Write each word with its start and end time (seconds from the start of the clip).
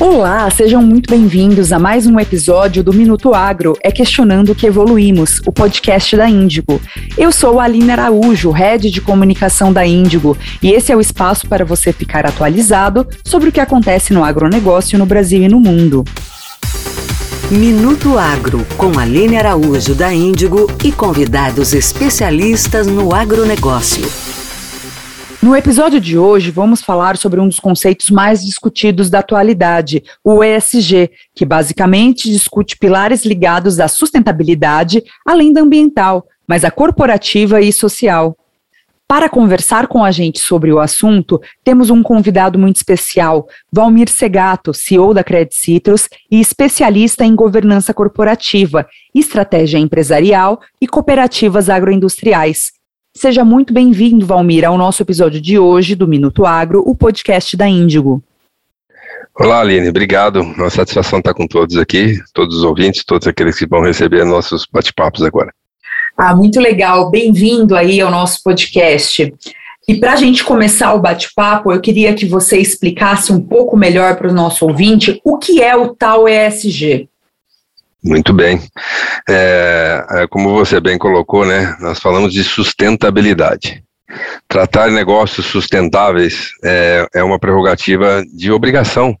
Olá, 0.00 0.50
sejam 0.50 0.82
muito 0.82 1.08
bem-vindos 1.08 1.72
a 1.72 1.78
mais 1.78 2.06
um 2.06 2.18
episódio 2.18 2.82
do 2.82 2.92
Minuto 2.92 3.32
Agro, 3.32 3.78
é 3.80 3.90
Questionando 3.90 4.50
o 4.50 4.54
que 4.54 4.66
Evoluímos, 4.66 5.40
o 5.46 5.52
podcast 5.52 6.16
da 6.16 6.28
Índigo. 6.28 6.80
Eu 7.16 7.30
sou 7.30 7.60
a 7.60 7.64
Aline 7.64 7.92
Araújo, 7.92 8.50
head 8.50 8.90
de 8.90 9.00
comunicação 9.00 9.72
da 9.72 9.86
Índigo, 9.86 10.36
e 10.60 10.72
esse 10.72 10.90
é 10.90 10.96
o 10.96 11.00
espaço 11.00 11.48
para 11.48 11.64
você 11.64 11.92
ficar 11.92 12.26
atualizado 12.26 13.06
sobre 13.24 13.48
o 13.48 13.52
que 13.52 13.60
acontece 13.60 14.12
no 14.12 14.24
agronegócio 14.24 14.98
no 14.98 15.06
Brasil 15.06 15.42
e 15.42 15.48
no 15.48 15.60
mundo. 15.60 16.04
Minuto 17.48 18.18
Agro, 18.18 18.66
com 18.76 18.98
Aline 18.98 19.36
Araújo 19.36 19.94
da 19.94 20.12
Índigo 20.12 20.66
e 20.84 20.90
convidados 20.90 21.72
especialistas 21.72 22.88
no 22.88 23.14
agronegócio. 23.14 24.25
No 25.46 25.54
episódio 25.54 26.00
de 26.00 26.18
hoje, 26.18 26.50
vamos 26.50 26.82
falar 26.82 27.16
sobre 27.16 27.38
um 27.38 27.46
dos 27.46 27.60
conceitos 27.60 28.10
mais 28.10 28.44
discutidos 28.44 29.08
da 29.08 29.20
atualidade, 29.20 30.02
o 30.24 30.42
ESG, 30.42 31.08
que 31.36 31.44
basicamente 31.44 32.28
discute 32.28 32.76
pilares 32.76 33.24
ligados 33.24 33.78
à 33.78 33.86
sustentabilidade, 33.86 35.04
além 35.24 35.52
da 35.52 35.60
ambiental, 35.60 36.26
mas 36.48 36.64
a 36.64 36.70
corporativa 36.72 37.60
e 37.60 37.72
social. 37.72 38.36
Para 39.06 39.28
conversar 39.28 39.86
com 39.86 40.02
a 40.02 40.10
gente 40.10 40.40
sobre 40.40 40.72
o 40.72 40.80
assunto, 40.80 41.40
temos 41.62 41.90
um 41.90 42.02
convidado 42.02 42.58
muito 42.58 42.74
especial, 42.74 43.46
Valmir 43.72 44.08
Segato, 44.08 44.74
CEO 44.74 45.14
da 45.14 45.22
Credit 45.22 45.54
Citrus 45.54 46.08
e 46.28 46.40
especialista 46.40 47.24
em 47.24 47.36
governança 47.36 47.94
corporativa, 47.94 48.84
estratégia 49.14 49.78
empresarial 49.78 50.60
e 50.80 50.88
cooperativas 50.88 51.70
agroindustriais. 51.70 52.75
Seja 53.16 53.46
muito 53.46 53.72
bem-vindo, 53.72 54.26
Valmir, 54.26 54.62
ao 54.62 54.76
nosso 54.76 55.02
episódio 55.02 55.40
de 55.40 55.58
hoje 55.58 55.94
do 55.94 56.06
Minuto 56.06 56.44
Agro, 56.44 56.82
o 56.86 56.94
podcast 56.94 57.56
da 57.56 57.66
Índigo. 57.66 58.22
Olá, 59.34 59.60
Aline, 59.60 59.88
obrigado. 59.88 60.42
Uma 60.42 60.68
satisfação 60.68 61.20
estar 61.20 61.32
com 61.32 61.46
todos 61.46 61.78
aqui, 61.78 62.18
todos 62.34 62.58
os 62.58 62.62
ouvintes, 62.62 63.06
todos 63.06 63.26
aqueles 63.26 63.58
que 63.58 63.66
vão 63.66 63.80
receber 63.80 64.22
nossos 64.26 64.66
bate-papos 64.70 65.22
agora. 65.22 65.50
Ah, 66.14 66.36
muito 66.36 66.60
legal. 66.60 67.10
Bem-vindo 67.10 67.74
aí 67.74 68.02
ao 68.02 68.10
nosso 68.10 68.42
podcast. 68.42 69.34
E 69.88 69.94
para 69.94 70.12
a 70.12 70.16
gente 70.16 70.44
começar 70.44 70.92
o 70.92 71.00
bate-papo, 71.00 71.72
eu 71.72 71.80
queria 71.80 72.12
que 72.12 72.26
você 72.26 72.58
explicasse 72.58 73.32
um 73.32 73.40
pouco 73.40 73.78
melhor 73.78 74.16
para 74.16 74.28
o 74.28 74.34
nosso 74.34 74.66
ouvinte 74.66 75.22
o 75.24 75.38
que 75.38 75.62
é 75.62 75.74
o 75.74 75.94
tal 75.94 76.28
ESG. 76.28 77.08
Muito 78.06 78.32
bem. 78.32 78.62
É, 79.28 80.06
é, 80.10 80.26
como 80.28 80.50
você 80.50 80.80
bem 80.80 80.96
colocou, 80.96 81.44
né, 81.44 81.76
nós 81.80 81.98
falamos 81.98 82.32
de 82.32 82.44
sustentabilidade. 82.44 83.82
Tratar 84.46 84.92
negócios 84.92 85.46
sustentáveis 85.46 86.52
é, 86.64 87.04
é 87.16 87.24
uma 87.24 87.36
prerrogativa 87.36 88.22
de 88.32 88.52
obrigação 88.52 89.16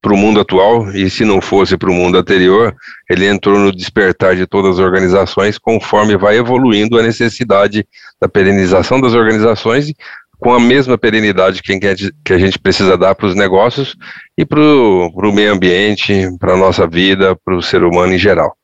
para 0.00 0.14
o 0.14 0.16
mundo 0.16 0.40
atual, 0.40 0.90
e 0.92 1.10
se 1.10 1.26
não 1.26 1.42
fosse 1.42 1.76
para 1.76 1.90
o 1.90 1.94
mundo 1.94 2.16
anterior, 2.16 2.74
ele 3.10 3.26
entrou 3.26 3.58
no 3.58 3.70
despertar 3.70 4.34
de 4.34 4.46
todas 4.46 4.78
as 4.78 4.78
organizações 4.78 5.58
conforme 5.58 6.16
vai 6.16 6.38
evoluindo 6.38 6.98
a 6.98 7.02
necessidade 7.02 7.86
da 8.18 8.26
perenização 8.26 8.98
das 8.98 9.12
organizações 9.12 9.92
com 10.40 10.54
a 10.54 10.58
mesma 10.58 10.96
perenidade 10.96 11.62
que 11.62 12.32
a 12.32 12.38
gente 12.38 12.58
precisa 12.58 12.96
dar 12.96 13.14
para 13.14 13.26
os 13.26 13.34
negócios 13.34 13.94
e 14.36 14.44
para 14.44 14.58
o 14.58 15.32
meio 15.32 15.52
ambiente, 15.52 16.12
para 16.38 16.54
a 16.54 16.56
nossa 16.56 16.86
vida, 16.86 17.36
para 17.44 17.54
o 17.54 17.62
ser 17.62 17.84
humano 17.84 18.14
em 18.14 18.18
geral. 18.18 18.56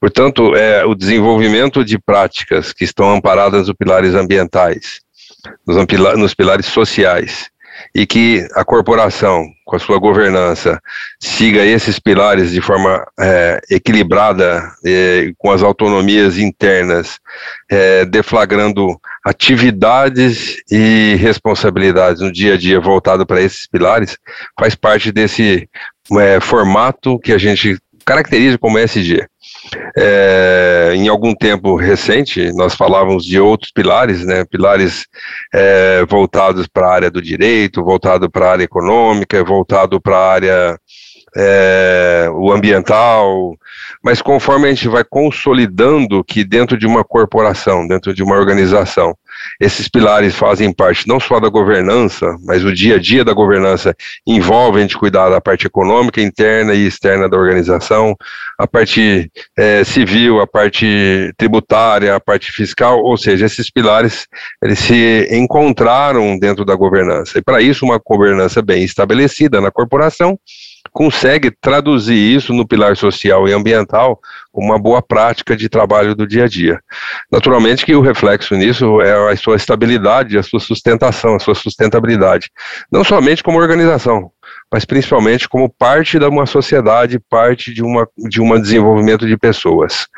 Portanto, 0.00 0.54
é, 0.54 0.84
o 0.84 0.94
desenvolvimento 0.94 1.84
de 1.84 1.98
práticas 1.98 2.72
que 2.72 2.84
estão 2.84 3.12
amparadas 3.12 3.66
nos 3.66 3.76
pilares 3.76 4.14
ambientais, 4.14 5.00
nos, 5.66 5.76
nos 6.16 6.34
pilares 6.34 6.66
sociais, 6.66 7.50
e 7.94 8.06
que 8.06 8.46
a 8.54 8.64
corporação, 8.64 9.44
com 9.64 9.76
a 9.76 9.78
sua 9.78 9.98
governança, 9.98 10.80
siga 11.20 11.64
esses 11.64 11.98
pilares 11.98 12.50
de 12.50 12.60
forma 12.60 13.06
é, 13.18 13.60
equilibrada, 13.70 14.62
é, 14.84 15.32
com 15.36 15.50
as 15.50 15.62
autonomias 15.62 16.38
internas, 16.38 17.18
é, 17.70 18.04
deflagrando 18.04 18.98
atividades 19.24 20.56
e 20.70 21.16
responsabilidades 21.16 22.22
no 22.22 22.32
dia 22.32 22.54
a 22.54 22.56
dia 22.56 22.80
voltado 22.80 23.26
para 23.26 23.42
esses 23.42 23.66
pilares, 23.66 24.16
faz 24.58 24.74
parte 24.74 25.12
desse 25.12 25.68
é, 26.18 26.40
formato 26.40 27.18
que 27.18 27.32
a 27.32 27.38
gente 27.38 27.78
caracteriza 28.04 28.56
como 28.56 28.78
SG. 28.78 29.26
É, 29.96 30.92
em 30.94 31.08
algum 31.08 31.34
tempo 31.34 31.76
recente, 31.76 32.52
nós 32.52 32.74
falávamos 32.74 33.24
de 33.24 33.38
outros 33.40 33.70
pilares, 33.72 34.24
né, 34.24 34.44
pilares 34.44 35.06
é, 35.52 36.04
voltados 36.06 36.66
para 36.66 36.86
a 36.86 36.92
área 36.92 37.10
do 37.10 37.22
direito, 37.22 37.84
voltado 37.84 38.30
para 38.30 38.46
a 38.46 38.52
área 38.52 38.64
econômica, 38.64 39.42
voltado 39.44 40.00
para 40.00 40.16
a 40.16 40.32
área 40.32 40.78
é, 41.36 42.28
o 42.32 42.52
ambiental, 42.52 43.56
mas 44.02 44.22
conforme 44.22 44.66
a 44.66 44.70
gente 44.70 44.88
vai 44.88 45.04
consolidando 45.04 46.24
que 46.24 46.44
dentro 46.44 46.78
de 46.78 46.86
uma 46.86 47.04
corporação, 47.04 47.86
dentro 47.86 48.14
de 48.14 48.22
uma 48.22 48.36
organização, 48.36 49.16
esses 49.60 49.88
pilares 49.88 50.34
fazem 50.34 50.72
parte 50.72 51.06
não 51.06 51.20
só 51.20 51.38
da 51.40 51.48
governança, 51.48 52.36
mas 52.44 52.64
o 52.64 52.72
dia 52.72 52.96
a 52.96 52.98
dia 52.98 53.24
da 53.24 53.32
governança 53.32 53.94
envolve 54.26 54.78
a 54.78 54.82
gente 54.82 54.98
cuidar 54.98 55.28
da 55.28 55.40
parte 55.40 55.66
econômica, 55.66 56.20
interna 56.20 56.74
e 56.74 56.86
externa 56.86 57.28
da 57.28 57.36
organização, 57.36 58.16
a 58.58 58.66
parte 58.66 59.30
é, 59.56 59.84
civil, 59.84 60.40
a 60.40 60.46
parte 60.46 61.32
tributária, 61.36 62.14
a 62.14 62.20
parte 62.20 62.50
fiscal, 62.52 63.00
ou 63.00 63.16
seja, 63.16 63.46
esses 63.46 63.70
pilares 63.70 64.26
eles 64.62 64.78
se 64.78 65.28
encontraram 65.30 66.38
dentro 66.38 66.64
da 66.64 66.74
governança. 66.74 67.38
E 67.38 67.42
para 67.42 67.60
isso, 67.60 67.84
uma 67.84 68.00
governança 68.04 68.60
bem 68.62 68.82
estabelecida 68.82 69.60
na 69.60 69.70
corporação 69.70 70.38
consegue 70.98 71.52
traduzir 71.52 72.16
isso 72.16 72.52
no 72.52 72.66
pilar 72.66 72.96
social 72.96 73.46
e 73.46 73.52
ambiental 73.52 74.18
uma 74.52 74.76
boa 74.76 75.00
prática 75.00 75.56
de 75.56 75.68
trabalho 75.68 76.12
do 76.12 76.26
dia 76.26 76.42
a 76.42 76.48
dia. 76.48 76.80
Naturalmente 77.30 77.86
que 77.86 77.94
o 77.94 78.00
reflexo 78.00 78.56
nisso 78.56 79.00
é 79.00 79.30
a 79.30 79.36
sua 79.36 79.54
estabilidade, 79.54 80.36
a 80.36 80.42
sua 80.42 80.58
sustentação, 80.58 81.36
a 81.36 81.38
sua 81.38 81.54
sustentabilidade, 81.54 82.50
não 82.90 83.04
somente 83.04 83.44
como 83.44 83.58
organização, 83.58 84.32
mas 84.72 84.84
principalmente 84.84 85.48
como 85.48 85.72
parte 85.72 86.18
de 86.18 86.24
uma 86.24 86.46
sociedade, 86.46 87.20
parte 87.30 87.72
de, 87.72 87.84
uma, 87.84 88.04
de 88.28 88.40
um 88.40 88.60
desenvolvimento 88.60 89.24
de 89.24 89.36
pessoas. 89.36 90.08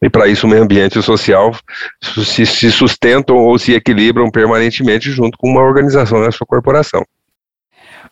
E 0.00 0.08
para 0.08 0.28
isso 0.28 0.46
o 0.46 0.48
meio 0.48 0.62
ambiente 0.62 1.02
social 1.02 1.52
se, 2.00 2.46
se 2.46 2.70
sustentam 2.70 3.34
ou 3.34 3.58
se 3.58 3.74
equilibram 3.74 4.30
permanentemente 4.30 5.10
junto 5.10 5.36
com 5.36 5.50
uma 5.50 5.62
organização 5.62 6.20
na 6.20 6.30
sua 6.30 6.46
corporação. 6.46 7.02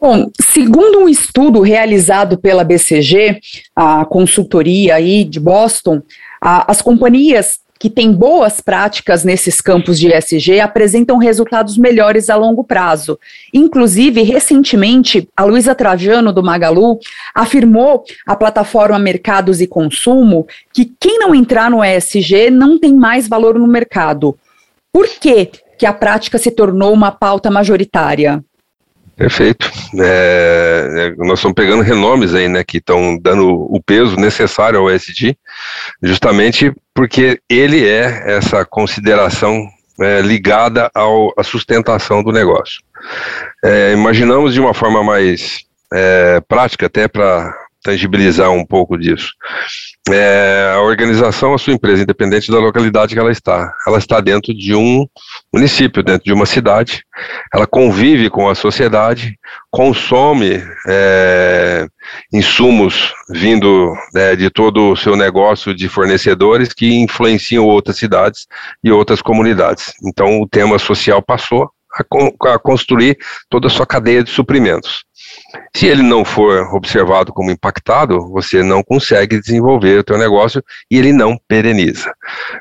Bom, 0.01 0.31
segundo 0.41 1.01
um 1.01 1.09
estudo 1.09 1.61
realizado 1.61 2.39
pela 2.39 2.65
BCG, 2.65 3.41
a 3.75 4.05
consultoria 4.05 4.97
aí 4.97 5.25
de 5.25 5.41
Boston, 5.41 6.03
a, 6.41 6.71
as 6.71 6.83
companhias 6.83 7.61
que 7.79 7.91
têm 7.91 8.13
boas 8.13 8.61
práticas 8.61 9.25
nesses 9.25 9.61
campos 9.61 9.99
de 9.99 10.09
ESG 10.09 10.61
apresentam 10.61 11.19
resultados 11.19 11.77
melhores 11.77 12.31
a 12.31 12.37
longo 12.37 12.65
prazo. 12.65 13.19
Inclusive, 13.53 14.23
recentemente, 14.23 15.29
a 15.37 15.45
Luísa 15.45 15.75
Trajano, 15.75 16.33
do 16.33 16.43
Magalu, 16.43 16.99
afirmou 17.35 18.05
à 18.27 18.35
plataforma 18.35 18.99
Mercados 18.99 19.61
e 19.61 19.67
Consumo 19.67 20.47
que 20.73 20.93
quem 20.99 21.19
não 21.19 21.35
entrar 21.35 21.71
no 21.71 21.85
ESG 21.85 22.51
não 22.51 22.79
tem 22.79 22.95
mais 22.95 23.29
valor 23.29 23.59
no 23.59 23.67
mercado. 23.67 24.39
Por 24.93 25.07
que, 25.09 25.51
que 25.79 25.85
a 25.85 25.93
prática 25.93 26.39
se 26.39 26.51
tornou 26.51 26.93
uma 26.93 27.13
pauta 27.13 27.51
majoritária? 27.51 28.43
Perfeito. 29.17 29.71
É, 29.99 31.15
é, 31.19 31.25
nós 31.25 31.39
estamos 31.39 31.55
pegando 31.55 31.83
renomes 31.83 32.35
aí, 32.35 32.49
né, 32.49 32.63
que 32.63 32.77
estão 32.77 33.19
dando 33.19 33.49
o 33.49 33.81
peso 33.83 34.15
necessário 34.17 34.79
ao 34.79 34.91
SD, 34.91 35.35
justamente 36.03 36.71
porque 36.95 37.41
ele 37.49 37.89
é 37.89 38.37
essa 38.37 38.65
consideração 38.67 39.67
é, 39.99 40.21
ligada 40.21 40.91
à 40.95 41.43
sustentação 41.43 42.23
do 42.23 42.31
negócio. 42.31 42.83
É, 43.65 43.93
imaginamos 43.93 44.53
de 44.53 44.61
uma 44.61 44.75
forma 44.75 45.03
mais 45.03 45.65
é, 45.93 46.41
prática, 46.47 46.85
até 46.85 47.09
para 47.09 47.55
tangibilizar 47.87 48.51
um 48.51 48.67
pouco 48.67 48.99
disso. 48.99 49.31
É, 50.11 50.73
a 50.75 50.81
organização, 50.81 51.55
a 51.55 51.59
sua 51.59 51.73
empresa, 51.73 52.03
independente 52.03 52.51
da 52.51 52.59
localidade 52.59 53.15
que 53.15 53.21
ela 53.21 53.31
está, 53.31 53.73
ela 53.87 53.99
está 53.99 54.21
dentro 54.21 54.53
de 54.53 54.75
um 54.75 55.07
município, 55.55 56.03
dentro 56.03 56.25
de 56.25 56.33
uma 56.33 56.47
cidade, 56.47 57.05
ela 57.55 57.67
convive 57.67 58.29
com 58.29 58.49
a 58.49 58.57
sociedade, 58.57 59.39
consome 59.71 60.61
é, 60.89 61.87
insumos 62.33 63.13
vindo 63.31 63.95
né, 64.13 64.35
de 64.35 64.51
todo 64.51 64.91
o 64.91 64.97
seu 64.97 65.15
negócio 65.15 65.73
de 65.73 65.89
fornecedores 65.89 66.73
que 66.73 66.93
influenciam 66.93 67.65
outras 67.65 67.97
cidades 67.97 68.47
e 68.83 68.91
outras 68.91 69.23
comunidades. 69.23 69.93
Então, 70.05 70.41
o 70.41 70.49
tema 70.49 70.77
social 70.79 71.23
passou 71.23 71.71
a, 71.95 72.55
a 72.55 72.59
construir 72.59 73.17
toda 73.49 73.69
a 73.69 73.71
sua 73.71 73.87
cadeia 73.87 74.25
de 74.25 74.31
suprimentos. 74.31 75.06
Se 75.75 75.87
ele 75.87 76.03
não 76.03 76.25
for 76.25 76.75
observado 76.75 77.33
como 77.33 77.51
impactado, 77.51 78.29
você 78.31 78.63
não 78.63 78.83
consegue 78.83 79.41
desenvolver 79.41 79.99
o 79.99 80.05
teu 80.05 80.19
negócio 80.19 80.63
e 80.91 80.99
ele 80.99 81.13
não 81.13 81.39
pereniza. 81.49 82.13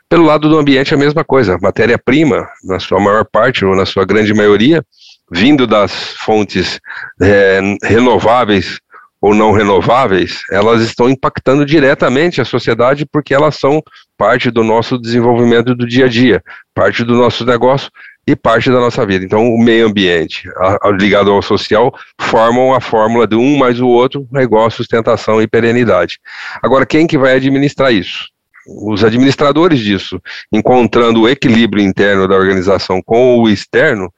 Pelo 0.10 0.26
lado 0.26 0.50
do 0.50 0.58
ambiente, 0.58 0.94
a 0.94 0.98
mesma 0.98 1.24
coisa. 1.24 1.58
Matéria-prima, 1.62 2.48
na 2.64 2.80
sua 2.80 3.00
maior 3.00 3.26
parte, 3.26 3.66
ou 3.66 3.76
na 3.76 3.86
sua 3.86 4.06
grande 4.06 4.34
maioria, 4.34 4.84
vindo 5.32 5.66
das 5.66 6.16
fontes 6.20 6.80
é, 7.22 7.60
renováveis 7.84 8.80
ou 9.22 9.34
não 9.34 9.52
renováveis, 9.52 10.44
elas 10.52 10.82
estão 10.82 11.10
impactando 11.10 11.66
diretamente 11.66 12.42
a 12.42 12.46
sociedade 12.46 13.08
porque 13.12 13.34
elas 13.34 13.56
são 13.56 13.82
parte 14.18 14.52
do 14.52 14.64
nosso 14.64 15.00
desenvolvimento 15.00 15.74
do 15.74 15.88
dia 15.88 16.06
a 16.06 16.08
dia, 16.08 16.44
parte 16.76 17.04
do 17.04 17.16
nosso 17.16 17.44
negócio 17.44 17.90
e 18.28 18.36
parte 18.36 18.70
da 18.72 18.80
nossa 18.80 19.06
vida. 19.06 19.24
Então, 19.24 19.54
o 19.54 19.58
meio 19.58 19.88
ambiente 19.88 20.50
a, 20.58 20.88
a, 20.88 20.92
ligado 20.92 21.32
ao 21.32 21.42
social 21.42 21.94
formam 22.20 22.74
a 22.74 22.82
fórmula 22.82 23.28
de 23.28 23.36
um 23.36 23.58
mais 23.58 23.80
o 23.80 23.88
outro 23.88 24.28
é 24.36 24.42
igual 24.42 24.66
a 24.66 24.72
sustentação 24.72 25.42
e 25.42 25.48
perenidade. 25.48 26.20
Agora, 26.62 26.86
quem 26.86 27.06
que 27.06 27.18
vai 27.18 27.36
administrar 27.36 27.94
isso? 27.94 28.30
Os 28.68 29.04
administradores 29.04 29.80
disso, 29.80 30.20
encontrando 30.52 31.22
o 31.22 31.30
equilíbrio 31.30 31.84
interno 31.84 32.28
da 32.28 32.36
organização 32.36 33.00
com 33.00 33.38
o 33.38 33.48
externo, 33.48 34.12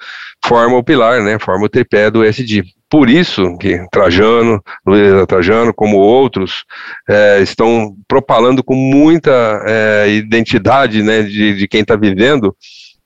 formam 0.45 0.79
o 0.79 0.83
pilar, 0.83 1.21
né, 1.21 1.37
forma 1.37 1.65
o 1.65 1.69
tripé 1.69 2.09
do 2.09 2.23
SD. 2.23 2.63
Por 2.89 3.09
isso 3.09 3.57
que 3.57 3.85
Trajano, 3.91 4.63
Luiz 4.85 5.25
Trajano, 5.27 5.73
como 5.73 5.97
outros, 5.97 6.63
é, 7.09 7.41
estão 7.41 7.93
propalando 8.07 8.63
com 8.63 8.75
muita 8.75 9.61
é, 9.67 10.09
identidade 10.11 11.03
né, 11.03 11.23
de, 11.23 11.55
de 11.55 11.67
quem 11.67 11.81
está 11.81 11.97
vivendo 11.97 12.55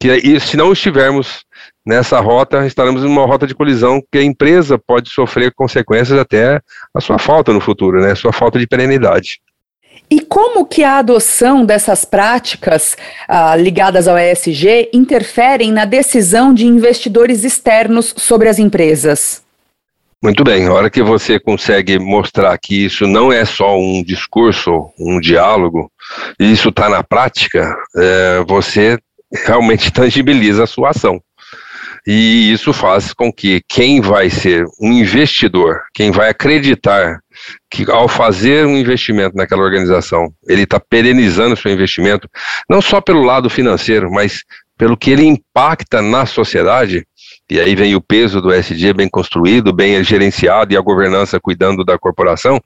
que 0.02 0.12
e 0.12 0.40
se 0.40 0.58
não 0.58 0.74
estivermos 0.74 1.46
nessa 1.86 2.20
rota, 2.20 2.66
estaremos 2.66 3.04
numa 3.04 3.26
rota 3.26 3.46
de 3.46 3.54
colisão 3.54 4.02
que 4.12 4.18
a 4.18 4.24
empresa 4.24 4.78
pode 4.80 5.12
sofrer 5.12 5.54
consequências 5.54 6.18
até 6.18 6.60
a 6.94 7.00
sua 7.00 7.20
falta 7.20 7.54
no 7.54 7.62
futuro, 7.62 8.02
né, 8.02 8.12
a 8.12 8.16
sua 8.16 8.34
falta 8.34 8.58
de 8.58 8.66
perenidade. 8.66 9.40
E 10.10 10.20
como 10.20 10.66
que 10.66 10.84
a 10.84 10.98
adoção 10.98 11.64
dessas 11.64 12.04
práticas 12.04 12.98
ah, 13.28 13.56
ligadas 13.56 14.08
ao 14.08 14.18
ESG 14.18 14.90
interferem 14.92 15.72
na 15.72 15.86
decisão 15.86 16.54
de 16.54 16.66
investidores 16.66 17.44
externos 17.44 18.14
sobre 18.18 18.50
as 18.50 18.58
empresas? 18.58 19.44
Muito 20.24 20.44
bem, 20.44 20.68
a 20.68 20.74
hora 20.74 20.90
que 20.90 21.02
você 21.02 21.40
consegue 21.40 21.98
mostrar 21.98 22.56
que 22.58 22.86
isso 22.86 23.08
não 23.08 23.32
é 23.32 23.44
só 23.44 23.76
um 23.76 24.04
discurso, 24.04 24.92
um 25.00 25.20
diálogo, 25.20 25.92
e 26.40 26.52
isso 26.52 26.70
está 26.70 26.88
na 26.90 27.04
prática, 27.04 27.76
é, 27.96 28.44
você 28.48 29.00
realmente 29.46 29.92
tangibiliza 29.92 30.64
a 30.64 30.68
sua 30.68 30.90
ação. 30.90 31.22
E 32.06 32.52
isso 32.52 32.74
faz 32.74 33.14
com 33.14 33.32
que 33.32 33.62
quem 33.70 34.02
vai 34.02 34.30
ser 34.30 34.66
um 34.82 34.92
investidor, 34.92 35.84
quem 35.94 36.10
vai 36.10 36.30
acreditar 36.30 37.20
que 37.70 37.90
ao 37.92 38.08
fazer 38.08 38.66
um 38.66 38.76
investimento 38.76 39.36
naquela 39.36 39.62
organização, 39.62 40.34
ele 40.48 40.64
está 40.64 40.80
perenizando 40.80 41.56
seu 41.56 41.72
investimento, 41.72 42.28
não 42.68 42.82
só 42.82 43.00
pelo 43.00 43.22
lado 43.22 43.50
financeiro, 43.52 44.10
mas 44.12 44.44
pelo 44.78 44.98
que 44.98 45.12
ele 45.12 45.26
impacta 45.26 46.02
na 46.02 46.26
sociedade, 46.26 47.06
e 47.52 47.60
aí 47.60 47.76
vem 47.76 47.94
o 47.96 48.02
peso 48.02 48.40
do 48.40 48.54
SG 48.54 48.94
bem 48.94 49.10
construído, 49.10 49.74
bem 49.74 50.02
gerenciado 50.06 50.74
e 50.74 50.78
a 50.78 50.82
governança 50.82 51.38
cuidando 51.38 51.84
da 51.84 52.00
corporação, 52.00 52.62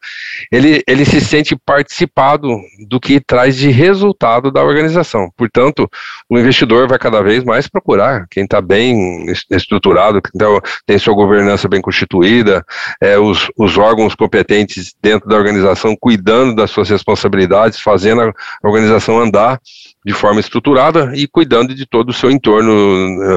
ele, 0.52 0.84
ele 0.88 1.04
se 1.04 1.20
sente 1.20 1.56
participado 1.56 2.48
do 2.88 3.00
que 3.00 3.20
traz 3.20 3.56
de 3.56 3.72
resultado 3.72 4.52
da 4.52 4.64
organização. 4.64 5.28
Portanto, 5.36 5.90
o 6.30 6.38
investidor 6.38 6.88
vai 6.88 7.00
cada 7.00 7.24
vez 7.24 7.44
mais 7.44 7.68
procurar 7.68 8.28
quem 8.30 8.44
está 8.44 8.62
bem 8.62 9.26
estruturado, 9.50 10.22
quem 10.22 10.40
tá, 10.40 10.46
tem 10.86 11.00
sua 11.00 11.16
governança 11.16 11.68
bem 11.68 11.82
constituída, 11.82 12.64
é, 13.02 13.18
os, 13.18 13.50
os 13.58 13.80
órgãos 13.80 14.14
competentes 14.14 14.94
dentro 15.02 15.28
da 15.28 15.36
organização 15.36 15.96
cuidando 16.00 16.54
das 16.54 16.70
suas 16.70 16.92
responsabilidades, 16.92 17.80
fazendo 17.80 18.22
a 18.22 18.34
organização 18.64 19.20
andar 19.20 19.60
de 20.06 20.13
forma 20.13 20.40
estruturada 20.40 21.12
e 21.16 21.28
cuidando 21.28 21.74
de 21.74 21.86
todo 21.86 22.10
o 22.10 22.13
seu 22.13 22.30
entorno 22.30 22.72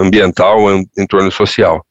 ambiental, 0.03 0.59
entorno 0.99 1.33
social. 1.33 1.85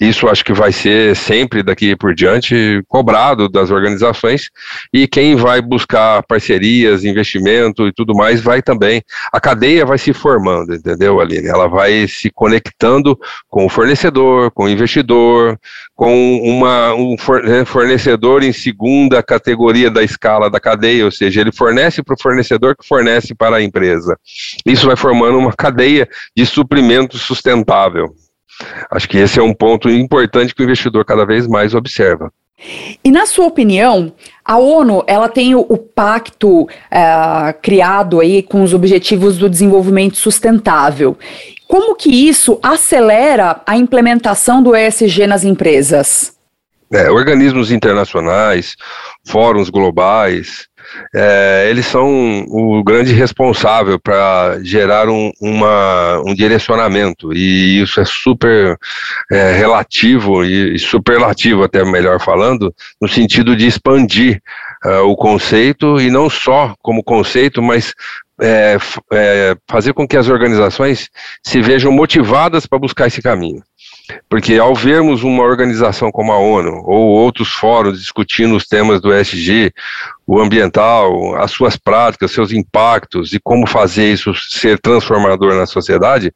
Isso 0.00 0.28
acho 0.28 0.44
que 0.44 0.52
vai 0.52 0.70
ser 0.70 1.16
sempre 1.16 1.64
daqui 1.64 1.96
por 1.96 2.14
diante 2.14 2.80
cobrado 2.86 3.48
das 3.48 3.72
organizações 3.72 4.50
e 4.92 5.08
quem 5.08 5.34
vai 5.34 5.60
buscar 5.60 6.22
parcerias, 6.22 7.04
investimento 7.04 7.88
e 7.88 7.92
tudo 7.92 8.14
mais 8.14 8.40
vai 8.40 8.62
também. 8.62 9.02
A 9.32 9.40
cadeia 9.40 9.84
vai 9.84 9.98
se 9.98 10.12
formando, 10.12 10.74
entendeu, 10.74 11.20
Aline? 11.20 11.48
Ela 11.48 11.66
vai 11.66 12.06
se 12.06 12.30
conectando 12.30 13.18
com 13.48 13.66
o 13.66 13.68
fornecedor, 13.68 14.52
com 14.52 14.64
o 14.64 14.68
investidor, 14.68 15.58
com 15.96 16.38
uma, 16.38 16.94
um 16.94 17.16
fornecedor 17.66 18.42
em 18.42 18.52
segunda 18.52 19.22
categoria 19.22 19.90
da 19.90 20.02
escala 20.02 20.48
da 20.48 20.60
cadeia, 20.60 21.04
ou 21.04 21.10
seja, 21.10 21.40
ele 21.40 21.52
fornece 21.52 22.02
para 22.02 22.14
o 22.14 22.22
fornecedor 22.22 22.76
que 22.76 22.86
fornece 22.86 23.34
para 23.34 23.56
a 23.56 23.62
empresa. 23.62 24.19
Isso 24.64 24.86
vai 24.86 24.96
formando 24.96 25.38
uma 25.38 25.52
cadeia 25.52 26.08
de 26.36 26.46
suprimento 26.46 27.18
sustentável. 27.18 28.14
Acho 28.90 29.08
que 29.08 29.18
esse 29.18 29.38
é 29.38 29.42
um 29.42 29.54
ponto 29.54 29.88
importante 29.88 30.54
que 30.54 30.62
o 30.62 30.64
investidor 30.64 31.04
cada 31.04 31.24
vez 31.24 31.46
mais 31.46 31.74
observa. 31.74 32.32
E 33.02 33.10
na 33.10 33.24
sua 33.24 33.46
opinião, 33.46 34.12
a 34.44 34.58
ONU 34.58 35.02
ela 35.06 35.28
tem 35.28 35.54
o, 35.54 35.60
o 35.60 35.78
pacto 35.78 36.64
uh, 36.64 36.68
criado 37.62 38.20
aí 38.20 38.42
com 38.42 38.62
os 38.62 38.74
objetivos 38.74 39.38
do 39.38 39.48
desenvolvimento 39.48 40.16
sustentável. 40.16 41.16
Como 41.66 41.94
que 41.94 42.10
isso 42.10 42.58
acelera 42.62 43.62
a 43.66 43.76
implementação 43.76 44.62
do 44.62 44.76
ESG 44.76 45.26
nas 45.26 45.44
empresas? 45.44 46.36
É, 46.92 47.08
organismos 47.08 47.70
internacionais, 47.70 48.74
fóruns 49.24 49.70
globais, 49.70 50.66
é, 51.14 51.66
eles 51.68 51.86
são 51.86 52.44
o 52.48 52.82
grande 52.82 53.12
responsável 53.12 53.98
para 53.98 54.58
gerar 54.62 55.08
um, 55.08 55.30
uma, 55.40 56.20
um 56.26 56.34
direcionamento, 56.34 57.32
e 57.32 57.80
isso 57.82 58.00
é 58.00 58.04
super 58.04 58.78
é, 59.30 59.52
relativo 59.52 60.44
e, 60.44 60.74
e 60.74 60.78
superlativo, 60.78 61.62
até 61.62 61.84
melhor 61.84 62.20
falando, 62.20 62.74
no 63.00 63.08
sentido 63.08 63.56
de 63.56 63.66
expandir 63.66 64.40
uh, 64.84 65.02
o 65.02 65.16
conceito, 65.16 66.00
e 66.00 66.10
não 66.10 66.28
só 66.30 66.74
como 66.82 67.02
conceito, 67.02 67.62
mas 67.62 67.94
é, 68.40 68.78
é, 69.12 69.56
fazer 69.68 69.92
com 69.92 70.08
que 70.08 70.16
as 70.16 70.28
organizações 70.28 71.10
se 71.42 71.60
vejam 71.60 71.92
motivadas 71.92 72.66
para 72.66 72.78
buscar 72.78 73.06
esse 73.06 73.20
caminho. 73.20 73.62
Porque 74.28 74.56
ao 74.56 74.74
vermos 74.74 75.22
uma 75.22 75.42
organização 75.42 76.10
como 76.10 76.32
a 76.32 76.38
ONU 76.38 76.82
ou 76.84 77.08
outros 77.08 77.48
fóruns 77.48 77.98
discutindo 77.98 78.56
os 78.56 78.66
temas 78.66 79.00
do 79.00 79.12
SG, 79.12 79.72
o 80.26 80.38
ambiental, 80.38 81.34
as 81.36 81.50
suas 81.50 81.76
práticas, 81.76 82.30
seus 82.30 82.52
impactos 82.52 83.32
e 83.32 83.40
como 83.40 83.66
fazer 83.66 84.12
isso 84.12 84.32
ser 84.34 84.78
transformador 84.78 85.54
na 85.54 85.66
sociedade, 85.66 86.32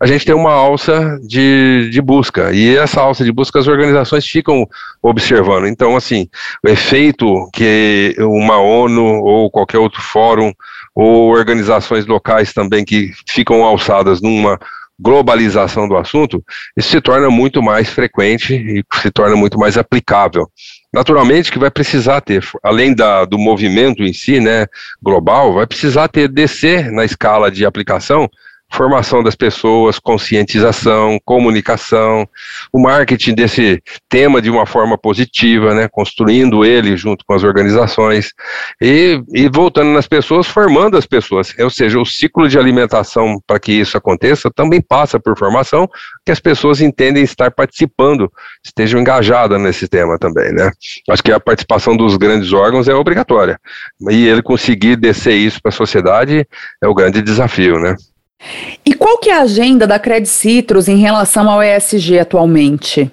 a 0.00 0.06
gente 0.06 0.26
tem 0.26 0.34
uma 0.34 0.52
alça 0.52 1.18
de, 1.26 1.88
de 1.90 2.00
busca. 2.02 2.52
E 2.52 2.76
essa 2.76 3.00
alça 3.00 3.24
de 3.24 3.32
busca 3.32 3.58
as 3.58 3.66
organizações 3.66 4.26
ficam 4.26 4.66
observando. 5.02 5.66
Então, 5.66 5.96
assim, 5.96 6.28
o 6.62 6.68
efeito 6.68 7.48
que 7.52 8.14
uma 8.18 8.58
ONU 8.58 9.02
ou 9.02 9.50
qualquer 9.50 9.78
outro 9.78 10.02
fórum 10.02 10.52
ou 10.94 11.28
organizações 11.30 12.06
locais 12.06 12.52
também 12.52 12.84
que 12.84 13.12
ficam 13.26 13.64
alçadas 13.64 14.20
numa 14.20 14.58
globalização 14.98 15.86
do 15.86 15.96
assunto, 15.96 16.42
isso 16.76 16.90
se 16.90 17.00
torna 17.00 17.30
muito 17.30 17.62
mais 17.62 17.88
frequente 17.88 18.54
e 18.54 18.84
se 19.00 19.10
torna 19.10 19.36
muito 19.36 19.58
mais 19.58 19.78
aplicável. 19.78 20.50
Naturalmente 20.92 21.52
que 21.52 21.58
vai 21.58 21.70
precisar 21.70 22.20
ter, 22.20 22.44
além 22.62 22.94
da, 22.94 23.24
do 23.24 23.38
movimento 23.38 24.02
em 24.02 24.12
si, 24.12 24.40
né, 24.40 24.66
global, 25.02 25.54
vai 25.54 25.66
precisar 25.66 26.08
ter 26.08 26.28
descer 26.28 26.90
na 26.90 27.04
escala 27.04 27.50
de 27.50 27.64
aplicação 27.64 28.28
formação 28.70 29.22
das 29.22 29.34
pessoas, 29.34 29.98
conscientização, 29.98 31.18
comunicação, 31.24 32.28
o 32.72 32.78
marketing 32.78 33.34
desse 33.34 33.82
tema 34.08 34.42
de 34.42 34.50
uma 34.50 34.66
forma 34.66 34.98
positiva, 34.98 35.74
né, 35.74 35.88
construindo 35.88 36.64
ele 36.64 36.96
junto 36.96 37.24
com 37.24 37.34
as 37.34 37.42
organizações 37.42 38.32
e, 38.80 39.20
e 39.32 39.48
voltando 39.48 39.90
nas 39.90 40.06
pessoas, 40.06 40.46
formando 40.46 40.96
as 40.96 41.06
pessoas. 41.06 41.54
Ou 41.58 41.70
seja, 41.70 41.98
o 41.98 42.04
ciclo 42.04 42.48
de 42.48 42.58
alimentação 42.58 43.40
para 43.46 43.58
que 43.58 43.72
isso 43.72 43.96
aconteça 43.96 44.50
também 44.50 44.80
passa 44.80 45.18
por 45.18 45.36
formação, 45.36 45.88
que 46.24 46.30
as 46.30 46.40
pessoas 46.40 46.80
entendem 46.80 47.22
estar 47.22 47.50
participando, 47.50 48.30
estejam 48.64 49.00
engajadas 49.00 49.60
nesse 49.60 49.88
tema 49.88 50.18
também, 50.18 50.52
né. 50.52 50.70
Acho 51.08 51.22
que 51.22 51.32
a 51.32 51.40
participação 51.40 51.96
dos 51.96 52.16
grandes 52.16 52.52
órgãos 52.52 52.86
é 52.86 52.94
obrigatória 52.94 53.58
e 54.10 54.26
ele 54.26 54.42
conseguir 54.42 54.96
descer 54.96 55.34
isso 55.34 55.60
para 55.62 55.70
a 55.70 55.72
sociedade 55.72 56.46
é 56.82 56.86
o 56.86 56.94
grande 56.94 57.22
desafio, 57.22 57.78
né. 57.78 57.96
E 58.84 58.94
qual 58.94 59.18
que 59.18 59.30
é 59.30 59.34
a 59.34 59.42
agenda 59.42 59.86
da 59.86 59.98
Credit 59.98 60.28
Citrus 60.28 60.88
em 60.88 60.96
relação 60.96 61.48
ao 61.50 61.62
ESG 61.62 62.18
atualmente? 62.18 63.10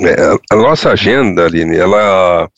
É, 0.00 0.34
a 0.50 0.56
nossa 0.56 0.90
agenda, 0.90 1.46
Aline, 1.46 1.76
ela, 1.76 2.48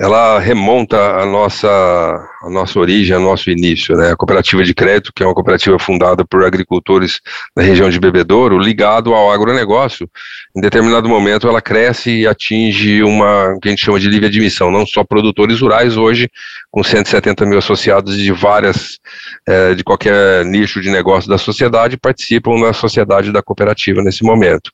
ela 0.00 0.40
remonta 0.40 0.96
a 0.96 1.24
nossa, 1.24 1.68
a 1.68 2.50
nossa 2.50 2.80
origem, 2.80 3.14
ao 3.14 3.22
nosso 3.22 3.48
início, 3.48 3.96
né? 3.96 4.10
A 4.10 4.16
cooperativa 4.16 4.64
de 4.64 4.74
crédito, 4.74 5.12
que 5.14 5.22
é 5.22 5.26
uma 5.26 5.34
cooperativa 5.34 5.78
fundada 5.78 6.24
por 6.24 6.44
agricultores 6.44 7.20
da 7.56 7.62
região 7.62 7.88
de 7.88 8.00
Bebedouro, 8.00 8.58
ligado 8.58 9.14
ao 9.14 9.30
agronegócio. 9.30 10.10
Em 10.56 10.60
determinado 10.60 11.08
momento, 11.08 11.46
ela 11.46 11.62
cresce 11.62 12.10
e 12.10 12.26
atinge 12.26 13.04
uma, 13.04 13.56
que 13.62 13.68
a 13.68 13.70
gente 13.70 13.84
chama 13.84 14.00
de 14.00 14.08
livre 14.08 14.26
admissão, 14.26 14.68
não 14.68 14.84
só 14.84 15.04
produtores 15.04 15.60
rurais 15.60 15.96
hoje, 15.96 16.28
com 16.72 16.82
170 16.82 17.46
mil 17.46 17.58
associados 17.58 18.16
de 18.16 18.32
várias, 18.32 18.98
é, 19.46 19.74
de 19.74 19.84
qualquer 19.84 20.44
nicho 20.44 20.80
de 20.80 20.90
negócio 20.90 21.30
da 21.30 21.38
sociedade, 21.38 21.96
participam 21.96 22.58
na 22.58 22.72
sociedade 22.72 23.30
da 23.30 23.42
cooperativa 23.42 24.02
nesse 24.02 24.24
momento. 24.24 24.72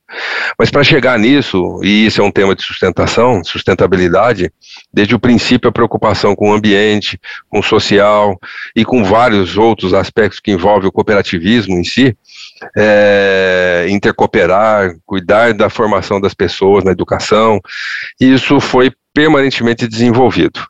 Mas 0.59 0.71
para 0.71 0.83
chegar 0.83 1.19
nisso, 1.19 1.78
e 1.90 2.06
isso 2.06 2.20
é 2.20 2.25
um 2.25 2.30
tema 2.30 2.54
de 2.54 2.62
sustentação, 2.62 3.42
sustentabilidade, 3.42 4.52
desde 4.94 5.12
o 5.12 5.18
princípio 5.18 5.68
a 5.68 5.73
preocupação 5.73 6.37
com 6.37 6.50
o 6.50 6.54
ambiente, 6.54 7.20
com 7.49 7.59
o 7.59 7.62
social 7.64 8.38
e 8.76 8.85
com 8.85 9.02
vários 9.02 9.56
outros 9.56 9.92
aspectos 9.92 10.38
que 10.38 10.52
envolvem 10.52 10.88
o 10.88 10.92
cooperativismo 10.92 11.75
em 11.75 11.82
si, 11.82 12.16
é, 12.76 13.87
intercooperar, 13.88 14.94
cuidar 15.04 15.52
da 15.52 15.68
formação 15.68 16.20
das 16.20 16.32
pessoas 16.32 16.85
na 16.85 16.92
educação, 16.92 17.61
isso 18.20 18.61
foi 18.61 18.92
permanentemente 19.12 19.88
desenvolvido. 19.88 20.61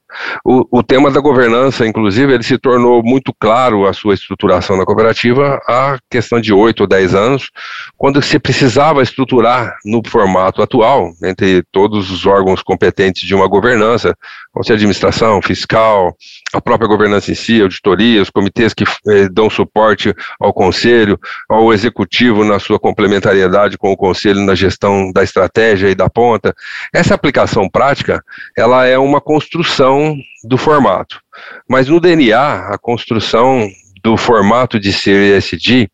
O, 0.45 0.79
o, 0.79 0.83
tema 0.83 1.11
da 1.11 1.21
governança, 1.21 1.87
inclusive, 1.87 2.33
ele 2.33 2.43
se 2.43 2.59
tornou 2.59 3.03
muito 3.03 3.33
claro 3.39 3.87
a 3.87 3.93
sua 3.93 4.15
estruturação 4.15 4.77
na 4.77 4.85
cooperativa 4.85 5.61
há 5.69 5.99
questão 6.11 6.41
de 6.41 6.53
oito 6.53 6.81
ou 6.81 6.87
dez 6.87 7.15
anos, 7.15 7.51
quando 7.97 8.21
se 8.23 8.39
precisava 8.39 9.03
estruturar 9.03 9.77
no 9.85 10.03
formato 10.07 10.63
atual, 10.63 11.13
entre 11.23 11.63
todos 11.71 12.11
os 12.11 12.27
órgãos 12.27 12.63
competentes 12.63 13.27
de 13.27 13.35
uma 13.35 13.47
governança, 13.47 14.17
conselho 14.53 14.79
de 14.79 14.85
administração, 14.85 15.41
fiscal, 15.43 16.17
a 16.53 16.61
própria 16.61 16.89
governança 16.89 17.31
em 17.31 17.35
si, 17.35 17.61
auditoria, 17.61 18.23
os 18.23 18.31
comitês 18.31 18.75
que 18.75 18.85
eh, 19.09 19.29
dão 19.31 19.49
suporte 19.49 20.15
ao 20.41 20.53
conselho, 20.53 21.19
ao 21.49 21.73
executivo 21.73 22.45
na 22.45 22.59
sua 22.59 22.79
complementariedade 22.79 23.79
com 23.79 23.93
o 23.93 23.97
conselho 23.97 24.41
na 24.41 24.55
gestão 24.55 25.13
da 25.13 25.23
estratégia 25.23 25.89
e 25.89 25.95
da 25.95 26.09
ponta. 26.09 26.55
Essa 26.93 27.15
aplicação 27.15 27.69
prática, 27.69 28.23
ela 28.57 28.87
é 28.87 28.99
uma 28.99 29.21
construção 29.21 30.00
do 30.45 30.57
formato. 30.57 31.21
Mas 31.69 31.89
no 31.89 32.01
DNA, 32.01 32.73
a 32.73 32.79
construção 32.79 33.69
do 34.03 34.17
formato 34.17 34.81
de 34.81 34.93
CSD, 34.93 35.89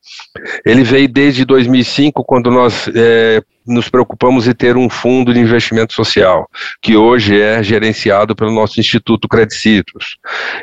ele 0.65 0.85
veio 0.85 1.09
desde 1.09 1.45
2005, 1.45 2.25
quando 2.25 2.51
nós 2.51 2.89
é, 2.95 3.43
nos 3.67 3.89
preocupamos 3.89 4.47
em 4.47 4.53
ter 4.53 4.77
um 4.77 4.89
fundo 4.89 5.33
de 5.33 5.41
investimento 5.41 5.93
social, 5.93 6.49
que 6.81 6.97
hoje 6.97 7.41
é 7.41 7.63
gerenciado 7.63 8.35
pelo 8.35 8.53
nosso 8.53 8.79
Instituto 8.81 9.29
Credicitos. 9.29 10.17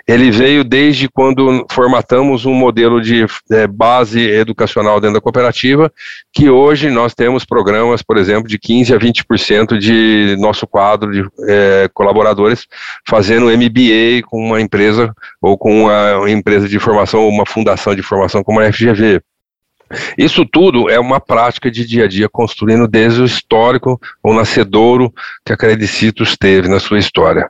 Ele 0.08 0.32
veio 0.32 0.64
desde 0.64 1.10
quando 1.10 1.66
formatamos 1.72 2.46
um 2.46 2.54
modelo 2.54 3.02
de 3.02 3.26
é, 3.52 3.68
base 3.68 4.22
educacional 4.22 5.00
dentro 5.00 5.16
da 5.16 5.22
cooperativa, 5.22 5.92
que 6.32 6.50
hoje 6.50 6.90
nós 6.90 7.14
temos 7.14 7.46
programas, 7.46 8.02
por 8.02 8.18
exemplo, 8.18 8.48
de 8.48 8.58
15% 8.58 8.96
a 8.96 9.00
20% 9.00 9.78
de 9.78 10.36
nosso 10.40 10.66
quadro 10.66 11.12
de 11.12 11.28
é, 11.48 11.90
colaboradores 11.94 12.66
fazendo 13.08 13.46
MBA 13.46 14.22
com 14.26 14.38
uma 14.38 14.62
empresa 14.62 15.14
ou 15.42 15.58
com 15.58 15.84
uma 15.84 16.30
empresa 16.30 16.68
de 16.68 16.80
formação 16.80 17.22
ou 17.22 17.30
uma 17.30 17.46
fundação 17.46 17.96
de 17.96 18.02
formação 18.02 18.44
como 18.44 18.60
a 18.60 18.72
FGV. 18.72 19.22
Isso 20.18 20.46
tudo 20.46 20.90
é 20.90 21.00
uma 21.00 21.20
prática 21.20 21.70
de 21.70 21.86
dia 21.86 22.06
a 22.06 22.08
dia, 22.08 22.30
construindo 22.30 22.88
desde 22.88 23.22
o 23.22 23.26
histórico, 23.26 24.00
o 24.24 24.34
nascedouro 24.34 25.14
que 25.46 25.54
a 25.54 25.58
Credicitos 25.58 26.36
teve 26.38 26.68
na 26.68 26.80
sua 26.80 27.00
história. 27.00 27.50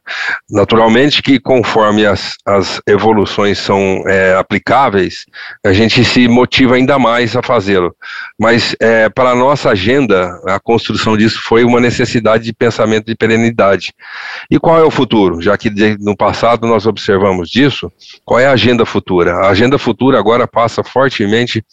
Naturalmente 0.50 1.22
que 1.22 1.40
conforme 1.40 2.06
as, 2.06 2.36
as 2.46 2.82
evoluções 2.88 3.58
são 3.58 4.04
é, 4.08 4.36
aplicáveis, 4.36 5.26
a 5.66 5.74
gente 5.74 6.04
se 6.04 6.28
motiva 6.28 6.76
ainda 6.76 6.98
mais 7.00 7.36
a 7.36 7.42
fazê-lo. 7.42 7.96
Mas 8.40 8.76
é, 8.80 9.10
para 9.10 9.32
a 9.32 9.36
nossa 9.36 9.70
agenda, 9.70 10.40
a 10.48 10.60
construção 10.60 11.18
disso 11.18 11.42
foi 11.44 11.64
uma 11.64 11.80
necessidade 11.80 12.44
de 12.44 12.54
pensamento 12.54 13.06
de 13.06 13.16
perenidade. 13.16 13.94
E 14.50 14.60
qual 14.60 14.80
é 14.80 14.84
o 14.84 14.92
futuro? 14.92 15.42
Já 15.42 15.58
que 15.58 15.70
no 16.00 16.16
passado 16.16 16.68
nós 16.68 16.86
observamos 16.86 17.50
disso, 17.50 17.92
qual 18.26 18.40
é 18.40 18.48
a 18.48 18.52
agenda 18.52 18.86
futura? 18.86 19.36
A 19.36 19.50
agenda 19.50 19.78
futura 19.78 20.20
agora 20.20 20.48
passa 20.48 20.84
fortemente 20.84 21.64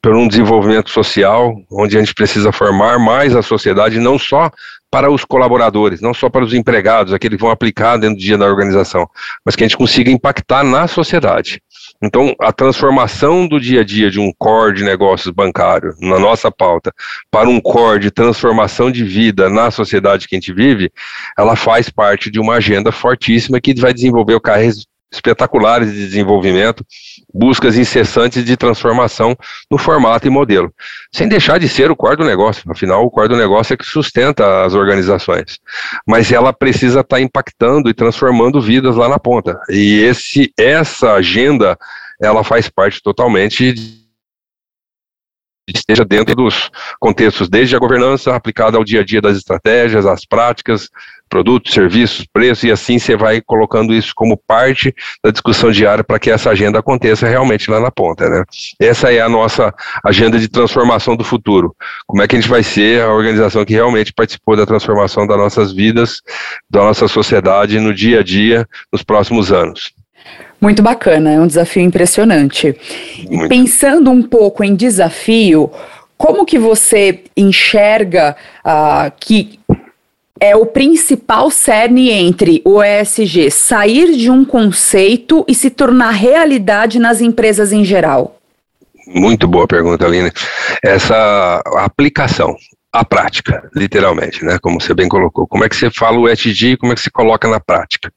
pelo 0.00 0.15
um 0.16 0.28
desenvolvimento 0.28 0.90
social, 0.90 1.54
onde 1.70 1.96
a 1.96 2.00
gente 2.00 2.14
precisa 2.14 2.52
formar 2.52 2.98
mais 2.98 3.34
a 3.36 3.42
sociedade, 3.42 3.98
não 3.98 4.18
só 4.18 4.50
para 4.90 5.10
os 5.10 5.24
colaboradores, 5.24 6.00
não 6.00 6.14
só 6.14 6.30
para 6.30 6.44
os 6.44 6.54
empregados, 6.54 7.12
aqueles 7.12 7.36
que 7.36 7.42
vão 7.42 7.50
aplicar 7.50 7.96
dentro 7.96 8.16
do 8.16 8.22
dia 8.22 8.38
da 8.38 8.46
organização, 8.46 9.08
mas 9.44 9.54
que 9.54 9.64
a 9.64 9.66
gente 9.66 9.76
consiga 9.76 10.10
impactar 10.10 10.64
na 10.64 10.86
sociedade. 10.86 11.60
Então, 12.02 12.34
a 12.40 12.52
transformação 12.52 13.46
do 13.46 13.60
dia 13.60 13.80
a 13.80 13.84
dia 13.84 14.10
de 14.10 14.20
um 14.20 14.32
core 14.38 14.76
de 14.76 14.84
negócios 14.84 15.32
bancário, 15.34 15.94
na 16.00 16.18
nossa 16.18 16.50
pauta, 16.50 16.92
para 17.30 17.48
um 17.48 17.60
core 17.60 18.00
de 18.00 18.10
transformação 18.10 18.90
de 18.90 19.04
vida 19.04 19.48
na 19.50 19.70
sociedade 19.70 20.28
que 20.28 20.36
a 20.36 20.38
gente 20.38 20.52
vive, 20.52 20.90
ela 21.38 21.56
faz 21.56 21.90
parte 21.90 22.30
de 22.30 22.38
uma 22.38 22.54
agenda 22.54 22.92
fortíssima 22.92 23.60
que 23.60 23.74
vai 23.74 23.92
desenvolver 23.92 24.40
carreiras 24.40 24.86
espetaculares 25.12 25.92
de 25.92 25.98
desenvolvimento, 25.98 26.84
buscas 27.32 27.76
incessantes 27.76 28.44
de 28.44 28.56
transformação 28.56 29.36
no 29.70 29.78
formato 29.78 30.26
e 30.26 30.30
modelo, 30.30 30.72
sem 31.12 31.28
deixar 31.28 31.58
de 31.58 31.68
ser 31.68 31.90
o 31.90 31.96
core 31.96 32.16
do 32.16 32.24
negócio, 32.24 32.62
afinal 32.70 33.04
o 33.04 33.10
core 33.10 33.28
do 33.28 33.36
negócio 33.36 33.74
é 33.74 33.76
que 33.76 33.84
sustenta 33.84 34.64
as 34.64 34.74
organizações, 34.74 35.58
mas 36.06 36.30
ela 36.32 36.52
precisa 36.52 37.00
estar 37.00 37.16
tá 37.16 37.20
impactando 37.20 37.90
e 37.90 37.94
transformando 37.94 38.60
vidas 38.60 38.96
lá 38.96 39.08
na 39.08 39.18
ponta, 39.18 39.58
e 39.68 40.00
esse, 40.02 40.52
essa 40.58 41.14
agenda, 41.14 41.76
ela 42.20 42.42
faz 42.42 42.68
parte 42.68 43.02
totalmente 43.02 44.05
esteja 45.66 46.04
dentro 46.04 46.34
dos 46.34 46.70
contextos, 47.00 47.48
desde 47.48 47.74
a 47.74 47.78
governança 47.78 48.34
aplicada 48.34 48.76
ao 48.76 48.84
dia 48.84 49.00
a 49.00 49.04
dia 49.04 49.20
das 49.20 49.36
estratégias, 49.36 50.06
às 50.06 50.24
práticas, 50.24 50.88
produtos, 51.28 51.72
serviços, 51.72 52.24
preço, 52.32 52.66
e 52.66 52.70
assim 52.70 52.98
você 52.98 53.16
vai 53.16 53.40
colocando 53.40 53.92
isso 53.92 54.12
como 54.14 54.36
parte 54.36 54.94
da 55.24 55.30
discussão 55.30 55.70
diária 55.70 56.04
para 56.04 56.18
que 56.18 56.30
essa 56.30 56.50
agenda 56.50 56.78
aconteça 56.78 57.26
realmente 57.26 57.70
lá 57.70 57.80
na 57.80 57.90
ponta. 57.90 58.28
Né? 58.28 58.44
Essa 58.80 59.12
é 59.12 59.20
a 59.20 59.28
nossa 59.28 59.74
agenda 60.04 60.38
de 60.38 60.48
transformação 60.48 61.16
do 61.16 61.24
futuro. 61.24 61.74
Como 62.06 62.22
é 62.22 62.28
que 62.28 62.36
a 62.36 62.40
gente 62.40 62.50
vai 62.50 62.62
ser 62.62 63.02
a 63.02 63.12
organização 63.12 63.64
que 63.64 63.74
realmente 63.74 64.12
participou 64.12 64.56
da 64.56 64.66
transformação 64.66 65.26
das 65.26 65.36
nossas 65.36 65.72
vidas, 65.72 66.20
da 66.70 66.80
nossa 66.80 67.08
sociedade 67.08 67.80
no 67.80 67.92
dia 67.92 68.20
a 68.20 68.22
dia, 68.22 68.66
nos 68.92 69.02
próximos 69.02 69.52
anos. 69.52 69.92
Muito 70.60 70.82
bacana, 70.82 71.32
é 71.32 71.40
um 71.40 71.46
desafio 71.46 71.82
impressionante. 71.82 72.74
Muito. 73.28 73.48
Pensando 73.48 74.10
um 74.10 74.22
pouco 74.22 74.64
em 74.64 74.74
desafio, 74.74 75.70
como 76.16 76.46
que 76.46 76.58
você 76.58 77.24
enxerga 77.36 78.36
uh, 78.64 79.12
que 79.20 79.60
é 80.40 80.54
o 80.54 80.66
principal 80.66 81.50
cerne 81.50 82.10
entre 82.10 82.60
o 82.64 82.82
ESG 82.82 83.50
sair 83.50 84.16
de 84.16 84.30
um 84.30 84.44
conceito 84.44 85.44
e 85.48 85.54
se 85.54 85.70
tornar 85.70 86.10
realidade 86.10 86.98
nas 86.98 87.20
empresas 87.20 87.72
em 87.72 87.84
geral? 87.84 88.38
Muito 89.06 89.46
boa 89.46 89.66
pergunta, 89.66 90.04
Aline. 90.04 90.32
Essa 90.82 91.62
aplicação, 91.76 92.56
a 92.92 93.04
prática, 93.04 93.68
literalmente, 93.74 94.44
né? 94.44 94.58
Como 94.60 94.80
você 94.80 94.94
bem 94.94 95.08
colocou. 95.08 95.46
Como 95.46 95.64
é 95.64 95.68
que 95.68 95.76
você 95.76 95.90
fala 95.90 96.18
o 96.18 96.28
ESG 96.28 96.72
e 96.72 96.76
como 96.76 96.92
é 96.92 96.94
que 96.94 97.02
se 97.02 97.10
coloca 97.10 97.48
na 97.48 97.60
prática? 97.60 98.10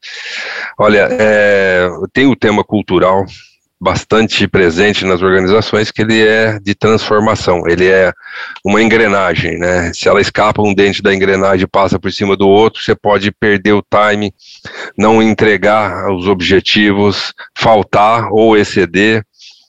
Olha, 0.78 1.08
é, 1.12 1.90
tem 2.14 2.28
o 2.28 2.36
tema 2.36 2.64
cultural, 2.64 3.26
bastante 3.82 4.46
presente 4.48 5.06
nas 5.06 5.22
organizações 5.22 5.90
que 5.90 6.02
ele 6.02 6.22
é 6.22 6.60
de 6.60 6.76
transformação, 6.76 7.64
ele 7.66 7.88
é 7.88 8.12
uma 8.66 8.82
engrenagem, 8.82 9.58
né? 9.58 9.94
Se 9.94 10.10
ela 10.10 10.20
escapa 10.20 10.62
um 10.62 10.74
dente 10.74 11.02
da 11.02 11.16
engrenagem 11.16 11.64
e 11.64 11.68
passa 11.68 11.98
por 11.98 12.12
cima 12.12 12.36
do 12.36 12.48
outro, 12.48 12.82
você 12.82 12.94
pode 12.94 13.32
perder 13.32 13.74
o 13.74 13.84
time, 13.84 14.34
não 14.98 15.24
entregar 15.24 16.12
os 16.12 16.28
objetivos, 16.28 17.34
faltar 17.58 18.30
ou 18.32 18.58
exceder. 18.58 19.24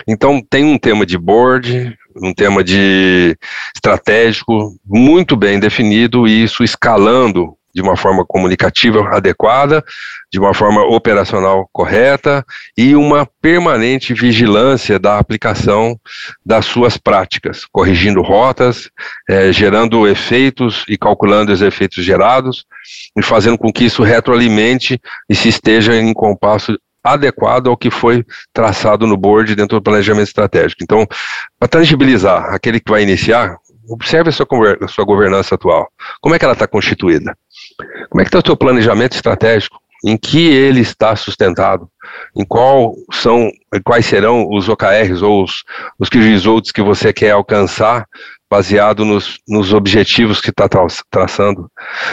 Então 0.09 0.43
tem 0.51 0.65
um 0.65 0.79
tema 0.79 1.07
de 1.07 1.17
board, 1.17 1.97
um 2.21 2.35
tema 2.35 2.63
de 2.63 3.37
estratégico 3.75 4.75
muito 4.85 5.37
bem 5.37 5.59
definido 5.59 6.27
e 6.27 6.43
isso 6.43 6.63
escalando 6.63 7.57
de 7.75 7.81
uma 7.81 7.97
forma 7.97 8.25
comunicativa 8.27 9.09
adequada, 9.11 9.85
de 10.33 10.39
uma 10.39 10.53
forma 10.53 10.83
operacional 10.83 11.69
correta 11.73 12.45
e 12.77 12.95
uma 12.95 13.27
permanente 13.41 14.13
vigilância 14.13 14.99
da 14.99 15.19
aplicação 15.19 15.99
das 16.45 16.67
suas 16.67 16.97
práticas, 16.97 17.65
corrigindo 17.71 18.23
rotas, 18.23 18.91
é, 19.29 19.53
gerando 19.53 20.07
efeitos 20.07 20.85
e 20.89 20.99
calculando 20.99 21.53
os 21.53 21.63
efeitos 21.63 22.05
gerados 22.05 22.65
e 23.17 23.23
fazendo 23.23 23.57
com 23.57 23.73
que 23.73 23.85
isso 23.85 24.03
retroalimente 24.03 25.01
e 25.29 25.35
se 25.35 25.49
esteja 25.49 25.95
em 25.95 26.13
compasso 26.13 26.77
adequado 27.03 27.69
ao 27.69 27.77
que 27.77 27.91
foi 27.91 28.25
traçado 28.53 29.07
no 29.07 29.17
board 29.17 29.55
dentro 29.55 29.79
do 29.79 29.83
planejamento 29.83 30.29
estratégico. 30.29 30.83
Então, 30.83 31.07
para 31.59 31.69
tangibilizar 31.69 32.55
aquele 32.55 32.81
que 32.81 32.91
vai 32.91 33.03
iniciar, 33.03 33.57
observe 33.89 34.31
a 34.31 34.33
sua, 34.33 34.47
a 34.83 34.89
sua 34.89 35.05
governança 35.05 35.55
atual. 35.55 35.89
Como 36.21 36.35
é 36.35 36.39
que 36.39 36.45
ela 36.45 36.55
está 36.55 36.67
constituída? 36.67 37.37
Como 38.11 38.21
é 38.21 38.25
que 38.25 38.29
está 38.29 38.39
o 38.39 38.47
seu 38.47 38.57
planejamento 38.57 39.15
estratégico? 39.15 39.81
Em 40.05 40.17
que 40.17 40.49
ele 40.49 40.81
está 40.81 41.15
sustentado? 41.15 41.89
Em 42.35 42.45
qual 42.45 42.95
são, 43.13 43.51
quais 43.85 44.07
serão 44.07 44.49
os 44.51 44.69
OKRs 44.69 45.23
ou 45.23 45.45
os, 45.45 45.63
os 45.99 46.09
results 46.09 46.73
que 46.73 46.81
você 46.81 47.13
quer 47.13 47.33
alcançar 47.33 48.07
baseado 48.51 49.05
nos, 49.05 49.39
nos 49.47 49.73
objetivos 49.73 50.41
que 50.41 50.51
está 50.51 50.69
tra 50.69 50.85
traçando. 51.09 51.71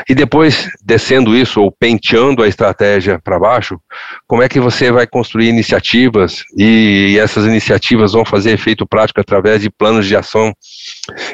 E 0.07 0.13
depois, 0.13 0.69
descendo 0.83 1.35
isso, 1.35 1.59
ou 1.59 1.71
penteando 1.71 2.43
a 2.43 2.47
estratégia 2.47 3.19
para 3.23 3.39
baixo, 3.39 3.79
como 4.27 4.43
é 4.43 4.49
que 4.49 4.59
você 4.59 4.91
vai 4.91 5.07
construir 5.07 5.49
iniciativas 5.49 6.43
e 6.55 7.17
essas 7.19 7.45
iniciativas 7.45 8.13
vão 8.13 8.23
fazer 8.23 8.51
efeito 8.51 8.85
prático 8.85 9.19
através 9.19 9.61
de 9.61 9.69
planos 9.71 10.05
de 10.05 10.15
ação. 10.15 10.53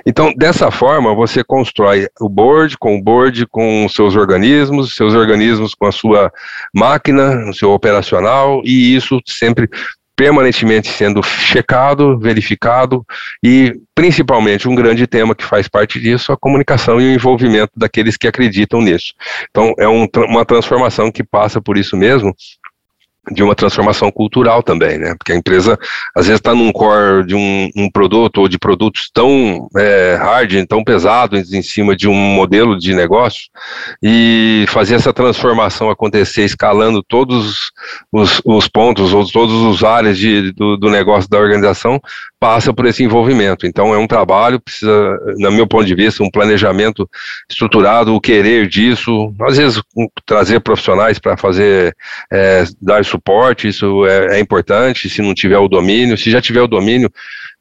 Então, 0.05 0.33
dessa 0.37 0.71
forma, 0.71 1.13
você 1.13 1.43
constrói 1.43 2.07
o 2.21 2.29
board 2.29 2.77
com 2.77 2.95
o 2.95 3.03
board 3.03 3.45
com 3.47 3.85
os 3.85 3.93
seus 3.93 4.15
organismos, 4.15 4.95
seus 4.95 5.13
organismos 5.15 5.75
com 5.75 5.87
a 5.87 5.91
sua 5.91 6.31
máquina, 6.73 7.49
o 7.49 7.53
seu 7.53 7.71
operacional, 7.71 8.61
e 8.63 8.95
isso 8.95 9.19
sempre 9.25 9.67
permanentemente 10.15 10.89
sendo 10.89 11.23
checado, 11.23 12.17
verificado 12.19 13.05
e 13.43 13.73
principalmente 13.95 14.67
um 14.67 14.75
grande 14.75 15.07
tema 15.07 15.35
que 15.35 15.43
faz 15.43 15.67
parte 15.67 15.99
disso 15.99 16.31
a 16.31 16.37
comunicação 16.37 16.99
e 17.01 17.05
o 17.05 17.13
envolvimento 17.13 17.71
daqueles 17.75 18.17
que 18.17 18.27
acreditam 18.27 18.81
nisso. 18.81 19.13
Então 19.49 19.73
é 19.77 19.87
um, 19.87 20.07
uma 20.27 20.45
transformação 20.45 21.11
que 21.11 21.23
passa 21.23 21.61
por 21.61 21.77
isso 21.77 21.97
mesmo 21.97 22.35
de 23.31 23.41
uma 23.41 23.55
transformação 23.55 24.11
cultural 24.11 24.61
também, 24.61 24.97
né? 24.97 25.15
Porque 25.17 25.31
a 25.31 25.35
empresa 25.35 25.79
às 26.13 26.25
vezes 26.25 26.39
está 26.39 26.53
num 26.53 26.71
core 26.73 27.25
de 27.25 27.35
um, 27.35 27.69
um, 27.75 27.89
produto 27.89 28.39
ou 28.39 28.49
de 28.49 28.59
produtos 28.59 29.09
tão 29.13 29.69
é, 29.77 30.17
hard, 30.19 30.65
tão 30.67 30.83
pesados 30.83 31.53
em 31.53 31.61
cima 31.61 31.95
de 31.95 32.07
um 32.07 32.13
modelo 32.13 32.77
de 32.77 32.93
negócio 32.93 33.43
e 34.01 34.65
fazer 34.67 34.95
essa 34.95 35.13
transformação 35.13 35.89
acontecer 35.89 36.43
escalando 36.43 37.01
todos 37.01 37.71
os, 38.11 38.41
os 38.43 38.67
pontos 38.67 39.13
ou 39.13 39.25
todos 39.25 39.55
os 39.55 39.83
áreas 39.85 40.17
de, 40.17 40.51
do, 40.51 40.75
do 40.75 40.89
negócio 40.89 41.29
da 41.29 41.39
organização 41.39 42.01
passa 42.43 42.73
por 42.73 42.85
esse 42.85 43.01
envolvimento. 43.01 43.65
Então 43.65 43.93
é 43.93 43.97
um 43.97 44.05
trabalho, 44.05 44.59
precisa, 44.59 45.17
no 45.37 45.49
meu 45.49 45.65
ponto 45.65 45.85
de 45.85 45.95
vista, 45.95 46.21
um 46.21 46.29
planejamento 46.29 47.09
estruturado, 47.49 48.13
o 48.13 48.19
querer 48.19 48.67
disso, 48.67 49.33
às 49.47 49.55
vezes 49.55 49.81
trazer 50.25 50.59
profissionais 50.59 51.17
para 51.17 51.37
fazer, 51.37 51.95
é, 52.29 52.65
dar 52.81 53.05
suporte, 53.05 53.69
isso 53.69 54.05
é, 54.05 54.35
é 54.35 54.39
importante, 54.41 55.09
se 55.09 55.21
não 55.21 55.33
tiver 55.33 55.57
o 55.57 55.69
domínio, 55.69 56.17
se 56.17 56.29
já 56.29 56.41
tiver 56.41 56.61
o 56.61 56.67
domínio, 56.67 57.09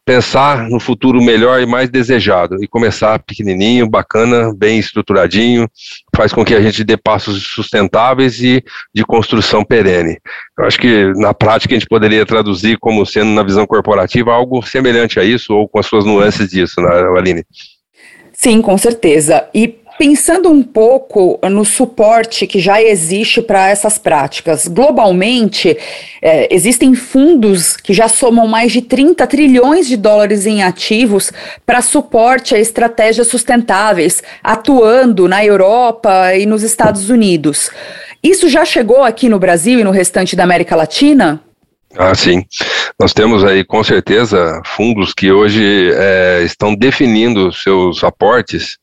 pensar 0.04 0.68
no 0.68 0.80
futuro 0.80 1.23
melhor 1.23 1.61
e 1.61 1.66
mais 1.66 1.88
desejado 1.88 2.62
e 2.62 2.66
começar 2.66 3.18
pequenininho, 3.21 3.88
bacana, 3.88 4.52
bem 4.54 4.78
estruturadinho, 4.78 5.68
faz 6.14 6.32
com 6.32 6.44
que 6.44 6.54
a 6.54 6.61
gente 6.61 6.82
dê 6.82 6.97
passos 6.97 7.42
sustentáveis 7.47 8.42
e 8.42 8.62
de 8.92 9.04
construção 9.04 9.64
perene. 9.64 10.18
Eu 10.59 10.64
acho 10.64 10.78
que 10.78 11.12
na 11.16 11.32
prática 11.32 11.75
a 11.75 11.78
gente 11.78 11.88
poderia 11.88 12.26
traduzir 12.26 12.78
como 12.78 13.06
sendo 13.06 13.30
na 13.30 13.42
visão 13.42 13.66
corporativa 13.66 14.32
algo 14.32 14.62
semelhante 14.62 15.21
a 15.21 15.25
isso 15.25 15.54
ou 15.54 15.68
com 15.68 15.78
as 15.78 15.87
suas 15.87 16.04
nuances 16.04 16.50
disso, 16.50 16.80
né, 16.80 16.90
Aline? 17.16 17.44
Sim, 18.32 18.61
com 18.61 18.76
certeza. 18.76 19.49
E 19.54 19.82
Pensando 20.04 20.50
um 20.50 20.64
pouco 20.64 21.38
no 21.49 21.64
suporte 21.64 22.44
que 22.44 22.59
já 22.59 22.82
existe 22.82 23.40
para 23.40 23.68
essas 23.68 23.99
práticas, 23.99 24.66
globalmente, 24.66 25.78
é, 26.21 26.52
existem 26.52 26.92
fundos 26.92 27.76
que 27.76 27.94
já 27.94 28.09
somam 28.09 28.49
mais 28.49 28.73
de 28.73 28.82
30 28.82 29.25
trilhões 29.28 29.87
de 29.87 29.97
dólares 29.97 30.44
em 30.44 30.61
ativos 30.61 31.32
para 31.64 31.80
suporte 31.80 32.52
a 32.52 32.59
estratégias 32.59 33.28
sustentáveis, 33.28 34.25
atuando 34.42 35.28
na 35.28 35.44
Europa 35.44 36.35
e 36.35 36.47
nos 36.47 36.64
Estados 36.64 37.09
Unidos. 37.09 37.71
Isso 38.21 38.49
já 38.49 38.64
chegou 38.64 39.04
aqui 39.04 39.28
no 39.28 39.38
Brasil 39.38 39.78
e 39.78 39.85
no 39.85 39.92
restante 39.92 40.35
da 40.35 40.42
América 40.42 40.75
Latina? 40.75 41.40
Ah, 41.99 42.15
sim. 42.15 42.45
Nós 42.99 43.13
temos 43.13 43.45
aí, 43.45 43.65
com 43.65 43.83
certeza, 43.85 44.61
fundos 44.65 45.13
que 45.13 45.31
hoje 45.31 45.91
é, 45.93 46.43
estão 46.43 46.75
definindo 46.75 47.53
seus 47.53 48.03
aportes 48.03 48.79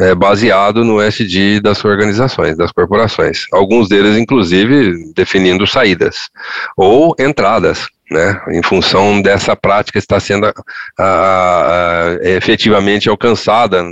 é, 0.00 0.14
baseado 0.14 0.84
no 0.84 1.00
SD 1.00 1.60
das 1.60 1.84
organizações, 1.84 2.56
das 2.56 2.72
corporações. 2.72 3.46
Alguns 3.52 3.88
deles, 3.88 4.16
inclusive, 4.16 5.12
definindo 5.14 5.66
saídas 5.66 6.28
ou 6.76 7.14
entradas 7.18 7.88
né, 8.10 8.40
em 8.48 8.62
função 8.62 9.22
dessa 9.22 9.54
prática 9.54 9.98
está 9.98 10.18
sendo 10.18 10.46
a, 10.46 10.52
a, 10.98 12.08
a, 12.08 12.18
efetivamente 12.22 13.08
alcançada 13.08 13.84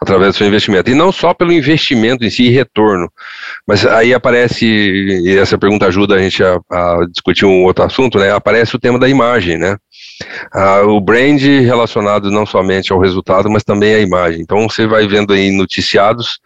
através 0.00 0.34
do 0.34 0.38
seu 0.38 0.46
investimento. 0.46 0.90
E 0.90 0.94
não 0.94 1.12
só 1.12 1.32
pelo 1.32 1.52
investimento 1.52 2.24
em 2.24 2.30
si 2.30 2.44
e 2.44 2.50
retorno, 2.50 3.10
mas 3.66 3.86
aí 3.86 4.12
aparece, 4.12 4.66
e 4.66 5.38
essa 5.38 5.56
pergunta 5.56 5.86
ajuda 5.86 6.16
a 6.16 6.18
gente 6.18 6.42
a, 6.42 6.58
discutir 7.10 7.44
um 7.44 7.64
outro 7.64 7.84
assunto, 7.84 8.18
né, 8.18 8.32
aparece 8.32 8.74
o 8.74 8.80
tema 8.80 8.98
da 8.98 9.08
imagem, 9.08 9.56
né, 9.56 9.76
ah, 10.52 10.82
o 10.82 11.00
brand 11.00 11.40
relacionado 11.40 12.30
não 12.30 12.44
somente 12.44 12.92
ao 12.92 13.00
resultado, 13.00 13.50
mas 13.50 13.64
também 13.64 13.94
à 13.94 14.00
imagem. 14.00 14.40
Então 14.40 14.68
você 14.68 14.86
vai 14.86 15.06
vendo 15.06 15.32
aí 15.32 15.50
noticiados, 15.50 16.40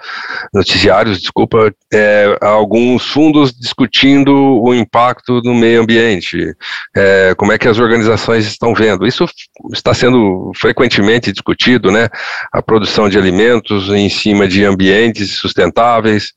noticiários, 0.52 1.20
desculpa, 1.20 1.72
é, 1.92 2.36
alguns 2.40 3.06
fundos 3.06 3.52
discutindo 3.52 4.32
o 4.62 4.74
impacto 4.74 5.40
no 5.42 5.54
meio 5.54 5.82
ambiente, 5.82 6.54
é, 6.96 7.34
como 7.36 7.52
é 7.52 7.58
que 7.58 7.68
as 7.68 7.78
organizações 7.78 8.46
estão 8.46 8.74
vendo. 8.74 9.06
Isso 9.06 9.26
está 9.72 9.94
sendo 9.94 10.52
frequentemente 10.56 11.32
discutido, 11.32 11.90
né? 11.90 12.08
A 12.52 12.62
produção 12.62 13.08
de 13.08 13.18
àlimentos 13.18 13.88
em 13.88 14.08
cima 14.08 14.46
de 14.46 14.64
ambientes 14.64 15.36
sustentáveis 15.36 16.32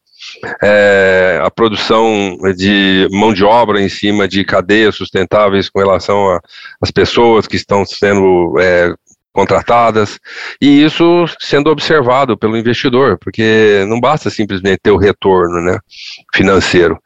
é, 0.62 1.40
a 1.42 1.50
produção 1.50 2.38
de 2.56 3.08
mão 3.12 3.34
de 3.34 3.44
obra 3.44 3.82
em 3.82 3.90
cima 3.90 4.28
de 4.28 4.44
cadeias 4.44 4.96
sustentáveis 4.96 5.70
com 5.70 5.80
relação 5.80 6.40
às 6.82 6.92
pessoas 6.92 7.48
que 7.48 7.56
estão 7.56 7.86
sendo 7.86 8.56
é, 8.60 8.94
contratadas, 9.38 10.20
e 10.60 10.84
isso 10.84 11.26
sendo 11.40 11.70
observado 11.70 12.36
pelo 12.36 12.58
investidor, 12.58 13.20
porque 13.20 13.86
não 13.88 14.00
basta 14.00 14.32
simplesmente 14.32 14.80
ter 14.82 14.90
o 14.90 14.98
retorno 14.98 15.62
né, 15.62 15.78
financeiro. 16.34 16.98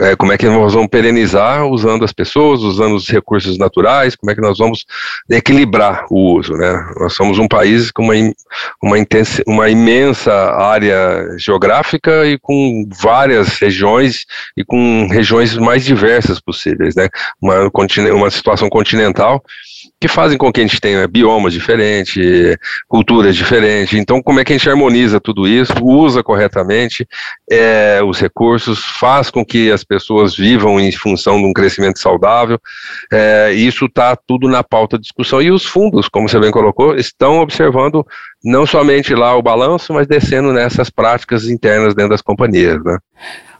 É, 0.00 0.14
como 0.14 0.30
é 0.30 0.36
que 0.36 0.46
nós 0.46 0.74
vamos 0.74 0.90
perenizar 0.90 1.64
usando 1.64 2.04
as 2.04 2.12
pessoas, 2.12 2.60
usando 2.60 2.96
os 2.96 3.08
recursos 3.08 3.56
naturais, 3.56 4.14
como 4.14 4.30
é 4.30 4.34
que 4.34 4.42
nós 4.42 4.58
vamos 4.58 4.84
equilibrar 5.30 6.04
o 6.10 6.36
uso. 6.36 6.52
Né? 6.52 6.86
Nós 6.98 7.14
somos 7.14 7.38
um 7.38 7.48
país 7.48 7.90
com 7.90 8.02
uma, 8.02 8.14
uma, 8.82 8.98
intensa, 8.98 9.42
uma 9.46 9.70
imensa 9.70 10.34
área 10.52 11.34
geográfica 11.38 12.26
e 12.26 12.38
com 12.38 12.86
várias 13.00 13.58
regiões 13.58 14.26
e 14.54 14.62
com 14.62 15.08
regiões 15.10 15.56
mais 15.56 15.82
diversas 15.82 16.38
possíveis, 16.40 16.94
né? 16.94 17.08
uma, 17.40 17.70
uma 18.12 18.30
situação 18.30 18.68
continental 18.68 19.42
que 20.00 20.08
fazem 20.08 20.38
com 20.38 20.50
que 20.50 20.60
a 20.60 20.62
gente 20.62 20.80
tenha 20.80 21.06
biomas 21.06 21.52
diferentes, 21.52 22.56
culturas 22.88 23.36
diferentes. 23.36 23.98
Então, 23.98 24.22
como 24.22 24.40
é 24.40 24.44
que 24.44 24.52
a 24.52 24.56
gente 24.56 24.68
harmoniza 24.68 25.20
tudo 25.20 25.46
isso, 25.46 25.74
usa 25.82 26.22
corretamente 26.22 27.06
é, 27.50 28.00
os 28.02 28.18
recursos, 28.18 28.82
faz 28.82 29.30
com 29.30 29.44
que 29.44 29.70
as 29.70 29.84
pessoas 29.84 30.34
vivam 30.34 30.80
em 30.80 30.90
função 30.90 31.36
de 31.36 31.44
um 31.44 31.52
crescimento 31.52 31.98
saudável. 31.98 32.58
É, 33.12 33.52
isso 33.52 33.84
está 33.84 34.16
tudo 34.16 34.48
na 34.48 34.64
pauta 34.64 34.96
de 34.96 35.02
discussão. 35.02 35.42
E 35.42 35.50
os 35.50 35.66
fundos, 35.66 36.08
como 36.08 36.26
você 36.26 36.40
bem 36.40 36.50
colocou, 36.50 36.96
estão 36.96 37.38
observando 37.40 38.06
não 38.42 38.64
somente 38.64 39.14
lá 39.14 39.36
o 39.36 39.42
balanço, 39.42 39.92
mas 39.92 40.06
descendo 40.06 40.50
nessas 40.50 40.88
práticas 40.88 41.44
internas 41.44 41.94
dentro 41.94 42.12
das 42.12 42.22
companhias. 42.22 42.82
Né? 42.82 42.96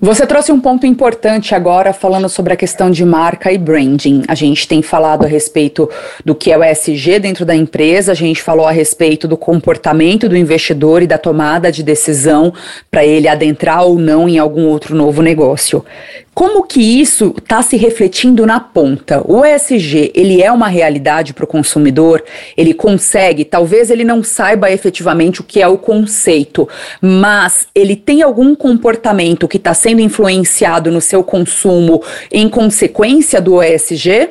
Você 0.03 0.27
trouxe 0.27 0.51
um 0.51 0.59
ponto 0.59 0.87
importante 0.87 1.55
agora 1.55 1.93
falando 1.93 2.27
sobre 2.27 2.55
a 2.55 2.57
questão 2.57 2.91
de 2.91 3.05
marca 3.05 3.53
e 3.53 3.59
branding. 3.59 4.23
A 4.27 4.35
gente 4.35 4.67
tem 4.67 4.81
falado 4.81 5.27
a 5.27 5.29
respeito 5.29 5.91
do 6.25 6.35
que 6.35 6.51
é 6.51 6.57
o 6.57 6.65
ESG 6.65 7.19
dentro 7.19 7.45
da 7.45 7.55
empresa, 7.55 8.13
a 8.13 8.15
gente 8.15 8.41
falou 8.41 8.67
a 8.67 8.71
respeito 8.71 9.29
do 9.29 9.37
comportamento 9.37 10.27
do 10.27 10.39
investidor 10.39 11.03
e 11.03 11.07
da 11.07 11.19
tomada 11.19 11.71
de 11.71 11.83
decisão 11.83 12.51
para 12.91 13.05
ele 13.05 13.29
adentrar 13.29 13.85
ou 13.85 13.99
não 13.99 14.27
em 14.27 14.39
algum 14.39 14.69
outro 14.69 14.97
novo 14.97 15.21
negócio. 15.21 15.85
Como 16.33 16.63
que 16.63 16.81
isso 16.81 17.35
está 17.37 17.61
se 17.61 17.77
refletindo 17.77 18.47
na 18.47 18.61
ponta? 18.61 19.21
O 19.27 19.45
ESG, 19.45 20.13
ele 20.15 20.41
é 20.41 20.51
uma 20.51 20.69
realidade 20.69 21.35
para 21.35 21.45
o 21.45 21.47
consumidor? 21.47 22.23
Ele 22.57 22.73
consegue, 22.73 23.45
talvez 23.45 23.91
ele 23.91 24.05
não 24.05 24.23
saiba 24.23 24.71
efetivamente 24.71 25.41
o 25.41 25.45
que 25.45 25.61
é 25.61 25.67
o 25.67 25.77
conceito, 25.77 26.69
mas 27.01 27.67
ele 27.75 27.97
tem 27.97 28.23
algum 28.23 28.55
comportamento 28.55 29.49
que 29.49 29.57
está 29.57 29.75
sendo 29.75 30.01
influenciado 30.01 30.91
no 30.91 31.01
seu 31.01 31.23
consumo 31.23 32.03
em 32.31 32.49
consequência 32.49 33.41
do 33.41 33.63
ESG? 33.63 34.31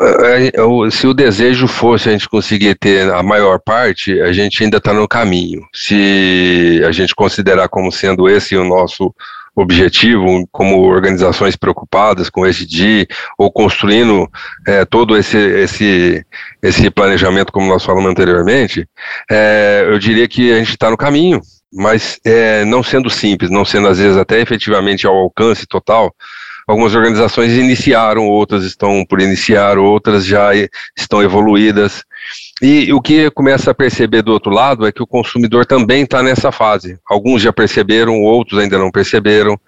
É, 0.00 0.46
é, 0.46 0.90
se 0.90 1.08
o 1.08 1.12
desejo 1.12 1.66
fosse 1.66 2.08
a 2.08 2.12
gente 2.12 2.28
conseguir 2.28 2.76
ter 2.76 3.12
a 3.12 3.20
maior 3.20 3.58
parte, 3.58 4.20
a 4.20 4.32
gente 4.32 4.62
ainda 4.62 4.76
está 4.76 4.94
no 4.94 5.08
caminho. 5.08 5.66
Se 5.74 6.80
a 6.86 6.92
gente 6.92 7.14
considerar 7.14 7.68
como 7.68 7.90
sendo 7.90 8.28
esse 8.28 8.56
o 8.56 8.64
nosso 8.64 9.12
objetivo, 9.60 10.46
como 10.52 10.82
organizações 10.82 11.56
preocupadas 11.56 12.30
com 12.30 12.46
esse 12.46 12.64
dia, 12.64 13.06
ou 13.36 13.50
construindo 13.50 14.28
é, 14.66 14.84
todo 14.84 15.16
esse, 15.16 15.36
esse, 15.36 16.24
esse 16.62 16.90
planejamento, 16.90 17.52
como 17.52 17.68
nós 17.68 17.84
falamos 17.84 18.10
anteriormente, 18.10 18.88
é, 19.30 19.84
eu 19.86 19.98
diria 19.98 20.28
que 20.28 20.52
a 20.52 20.58
gente 20.58 20.70
está 20.70 20.88
no 20.90 20.96
caminho, 20.96 21.40
mas 21.72 22.18
é, 22.24 22.64
não 22.64 22.82
sendo 22.82 23.10
simples, 23.10 23.50
não 23.50 23.64
sendo 23.64 23.88
às 23.88 23.98
vezes 23.98 24.16
até 24.16 24.40
efetivamente 24.40 25.06
ao 25.06 25.14
alcance 25.14 25.66
total, 25.66 26.14
algumas 26.66 26.94
organizações 26.94 27.52
iniciaram, 27.54 28.28
outras 28.28 28.62
estão 28.62 29.04
por 29.04 29.20
iniciar, 29.20 29.78
outras 29.78 30.24
já 30.24 30.50
estão 30.96 31.22
evoluídas. 31.22 32.04
E 32.60 32.92
o 32.92 33.00
que 33.00 33.30
começa 33.30 33.70
a 33.70 33.74
perceber 33.74 34.22
do 34.22 34.32
outro 34.32 34.50
lado 34.50 34.86
é 34.86 34.90
que 34.90 35.02
o 35.02 35.06
consumidor 35.06 35.64
também 35.64 36.02
está 36.02 36.22
nessa 36.22 36.50
fase. 36.50 36.98
Alguns 37.08 37.40
já 37.40 37.52
perceberam, 37.52 38.20
outros 38.22 38.58
ainda 38.58 38.76
não 38.76 38.90
perceberam. 38.90 39.58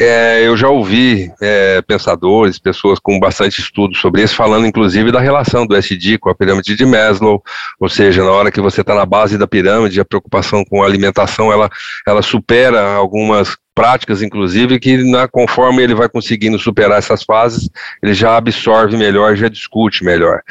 É, 0.00 0.46
eu 0.46 0.56
já 0.56 0.68
ouvi 0.68 1.30
é, 1.42 1.82
pensadores, 1.82 2.58
pessoas 2.58 3.00
com 3.00 3.18
bastante 3.18 3.60
estudo 3.60 3.96
sobre 3.96 4.22
isso, 4.22 4.36
falando 4.36 4.66
inclusive 4.66 5.10
da 5.10 5.20
relação 5.20 5.66
do 5.66 5.74
SD 5.74 6.18
com 6.18 6.30
a 6.30 6.34
pirâmide 6.34 6.76
de 6.76 6.86
Maslow, 6.86 7.42
ou 7.80 7.88
seja, 7.88 8.22
na 8.22 8.30
hora 8.30 8.52
que 8.52 8.60
você 8.60 8.80
está 8.82 8.94
na 8.94 9.04
base 9.04 9.36
da 9.36 9.46
pirâmide, 9.46 10.00
a 10.00 10.04
preocupação 10.04 10.64
com 10.64 10.82
a 10.82 10.86
alimentação 10.86 11.52
ela, 11.52 11.68
ela 12.06 12.22
supera 12.22 12.92
algumas 12.94 13.56
práticas, 13.74 14.22
inclusive, 14.22 14.78
que 14.78 14.96
na, 15.10 15.28
conforme 15.28 15.82
ele 15.82 15.94
vai 15.94 16.08
conseguindo 16.08 16.58
superar 16.58 16.98
essas 16.98 17.22
fases, 17.22 17.68
ele 18.02 18.14
já 18.14 18.36
absorve 18.36 18.96
melhor, 18.96 19.36
já 19.36 19.48
discute 19.48 20.04
melhor. 20.04 20.42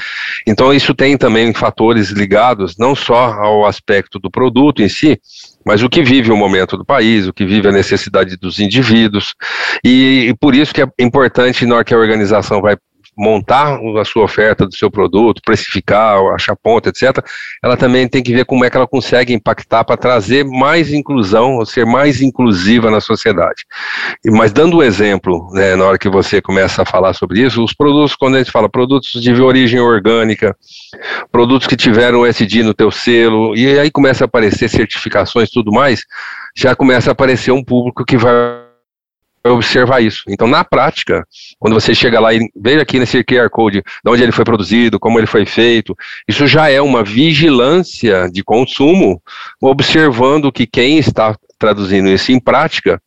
Então, 0.47 0.73
isso 0.73 0.93
tem 0.93 1.17
também 1.17 1.53
fatores 1.53 2.09
ligados 2.09 2.77
não 2.77 2.95
só 2.95 3.33
ao 3.33 3.65
aspecto 3.65 4.19
do 4.19 4.31
produto 4.31 4.81
em 4.81 4.89
si, 4.89 5.19
mas 5.65 5.83
o 5.83 5.89
que 5.89 6.01
vive 6.01 6.31
o 6.31 6.37
momento 6.37 6.77
do 6.77 6.85
país, 6.85 7.27
o 7.27 7.33
que 7.33 7.45
vive 7.45 7.67
a 7.67 7.71
necessidade 7.71 8.37
dos 8.37 8.59
indivíduos, 8.59 9.35
e, 9.83 10.27
e 10.29 10.33
por 10.35 10.55
isso 10.55 10.73
que 10.73 10.81
é 10.81 10.87
importante 10.99 11.65
na 11.65 11.75
hora 11.75 11.83
que 11.83 11.93
a 11.93 11.97
organização 11.97 12.61
vai 12.61 12.77
montar 13.17 13.79
a 13.99 14.05
sua 14.05 14.23
oferta 14.23 14.65
do 14.65 14.75
seu 14.75 14.89
produto, 14.89 15.41
precificar, 15.45 16.17
achar 16.33 16.55
ponto, 16.55 16.89
etc., 16.89 17.23
ela 17.63 17.75
também 17.75 18.07
tem 18.07 18.23
que 18.23 18.33
ver 18.33 18.45
como 18.45 18.63
é 18.63 18.69
que 18.69 18.77
ela 18.77 18.87
consegue 18.87 19.33
impactar 19.33 19.83
para 19.83 19.97
trazer 19.97 20.45
mais 20.45 20.93
inclusão, 20.93 21.57
ou 21.57 21.65
ser 21.65 21.85
mais 21.85 22.21
inclusiva 22.21 22.89
na 22.89 23.01
sociedade. 23.01 23.65
Mas 24.25 24.51
dando 24.51 24.77
um 24.77 24.83
exemplo, 24.83 25.49
né, 25.51 25.75
na 25.75 25.85
hora 25.85 25.97
que 25.97 26.09
você 26.09 26.41
começa 26.41 26.81
a 26.81 26.85
falar 26.85 27.13
sobre 27.13 27.41
isso, 27.41 27.63
os 27.63 27.73
produtos, 27.73 28.15
quando 28.15 28.35
a 28.35 28.37
gente 28.39 28.51
fala 28.51 28.69
produtos 28.69 29.09
de 29.21 29.33
origem 29.41 29.79
orgânica, 29.79 30.55
produtos 31.31 31.67
que 31.67 31.75
tiveram 31.75 32.25
SD 32.25 32.63
no 32.63 32.73
teu 32.73 32.91
selo, 32.91 33.55
e 33.55 33.79
aí 33.79 33.91
começa 33.91 34.23
a 34.23 34.25
aparecer 34.25 34.69
certificações 34.69 35.49
e 35.49 35.53
tudo 35.53 35.71
mais, 35.71 36.05
já 36.55 36.75
começa 36.75 37.11
a 37.11 37.13
aparecer 37.13 37.51
um 37.51 37.63
público 37.63 38.05
que 38.05 38.17
vai 38.17 38.58
observar 39.49 40.01
isso. 40.01 40.23
Então, 40.27 40.47
na 40.47 40.63
prática, 40.63 41.25
quando 41.57 41.73
você 41.73 41.93
chega 41.93 42.19
lá 42.19 42.33
e 42.33 42.39
veja 42.55 42.81
aqui 42.81 42.99
nesse 42.99 43.23
QR 43.23 43.49
Code 43.49 43.81
de 43.81 44.11
onde 44.11 44.23
ele 44.23 44.31
foi 44.31 44.45
produzido, 44.45 44.99
como 44.99 45.19
ele 45.19 45.27
foi 45.27 45.45
feito, 45.45 45.95
isso 46.27 46.47
já 46.47 46.69
é 46.69 46.81
uma 46.81 47.03
vigilância 47.03 48.29
de 48.31 48.43
consumo, 48.43 49.21
observando 49.61 50.51
que 50.51 50.65
quem 50.65 50.97
está 50.97 51.35
traduzindo 51.59 52.07
isso 52.09 52.31
em 52.31 52.39
prática 52.39 53.01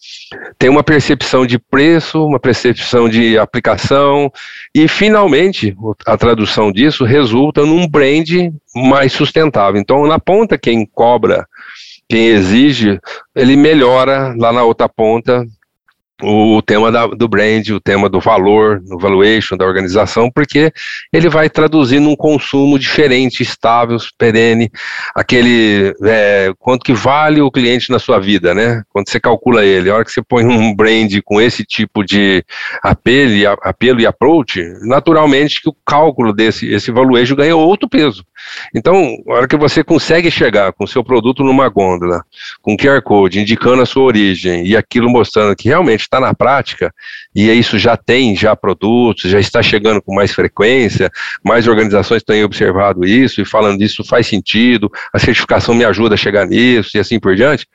tem 0.59 0.69
uma 0.69 0.83
percepção 0.83 1.47
de 1.47 1.59
preço, 1.59 2.23
uma 2.23 2.39
percepção 2.39 3.09
de 3.09 3.39
aplicação 3.39 4.31
e, 4.75 4.87
finalmente, 4.87 5.75
a 6.07 6.19
tradução 6.19 6.71
disso 6.71 7.05
resulta 7.05 7.65
num 7.65 7.89
brand 7.89 8.29
mais 8.75 9.13
sustentável. 9.13 9.81
Então, 9.81 10.07
na 10.07 10.19
ponta, 10.19 10.59
quem 10.59 10.85
cobra 10.85 11.47
quem 12.09 12.27
exige, 12.27 13.01
ele 13.35 13.57
melhora 13.57 14.35
lá 14.37 14.53
na 14.53 14.63
outra 14.63 14.87
ponta 14.87 15.47
o 16.21 16.63
tema 16.63 16.93
da, 16.93 17.07
do 17.07 17.27
brand, 17.27 17.69
o 17.71 17.81
tema 17.81 18.09
do 18.09 18.21
valor, 18.21 18.81
do 18.81 18.99
valuation 18.99 19.57
da 19.57 19.65
organização, 19.65 20.31
porque 20.31 20.73
ele 21.13 21.29
vai 21.29 21.51
traduzindo 21.51 22.09
um 22.09 22.17
consumo 22.17 22.79
diferente, 22.79 23.43
estável, 23.43 23.97
perene, 24.17 24.71
aquele 25.15 25.95
é, 26.05 26.53
quanto 26.59 26.85
que 26.85 26.93
vale 26.93 27.41
o 27.41 27.51
cliente 27.51 27.91
na 27.91 27.99
sua 27.99 28.19
vida, 28.19 28.55
né? 28.55 28.83
Quando 28.91 29.09
você 29.09 29.19
calcula 29.19 29.65
ele, 29.65 29.91
a 29.91 29.95
hora 29.95 30.05
que 30.05 30.13
você 30.13 30.23
põe 30.23 30.45
um 30.45 30.75
brand 30.75 31.13
com 31.25 31.41
esse 31.41 31.65
tipo 31.65 32.05
de 32.05 32.45
apelo 32.83 33.33
e, 33.33 33.47
apelo 33.47 34.01
e 34.01 34.07
approach, 34.07 34.63
naturalmente 34.83 35.61
que 35.61 35.69
o 35.69 35.77
cálculo 35.85 36.33
desse 36.33 36.67
esse 36.73 36.91
valuation 36.91 37.35
ganha 37.35 37.57
outro 37.57 37.89
peso. 37.89 38.25
Então, 38.75 39.17
a 39.29 39.33
hora 39.33 39.49
que 39.49 39.57
você 39.57 39.85
consegue 39.85 40.31
chegar 40.31 40.73
com 40.73 40.85
o 40.85 40.89
seu 40.89 41.05
produto 41.05 41.45
numa 41.45 41.69
gôndola, 41.69 42.23
com 42.61 42.77
QR 42.77 43.01
Code 43.03 43.41
indicando 43.41 43.83
a 43.83 43.87
sua 43.87 44.03
origem 44.03 44.67
e 44.67 44.77
aquilo 44.77 45.11
mostrando 45.11 45.55
que 45.55 45.69
realmente 45.69 46.02
está 46.03 46.21
na 46.21 46.35
prática, 46.35 46.93
e 47.35 47.51
isso 47.51 47.79
já 47.79 47.97
tem 47.97 48.37
já 48.37 48.55
produtos, 48.55 49.31
já 49.31 49.41
está 49.41 49.63
chegando 49.63 50.03
com 50.03 50.15
mais 50.15 50.33
frequência, 50.33 51.11
mais 51.45 51.67
organizações 51.67 52.23
têm 52.23 52.45
observado 52.45 53.05
isso 53.05 53.41
e 53.41 53.45
falando 53.45 53.79
disso 53.79 54.05
faz 54.05 54.27
sentido, 54.27 54.91
a 55.13 55.19
certificação 55.19 55.75
me 55.75 55.85
ajuda 55.85 56.15
a 56.15 56.19
chegar 56.19 56.47
nisso 56.47 56.97
e 56.97 57.01
assim 57.01 57.19
por 57.19 57.35
diante, 57.35 57.67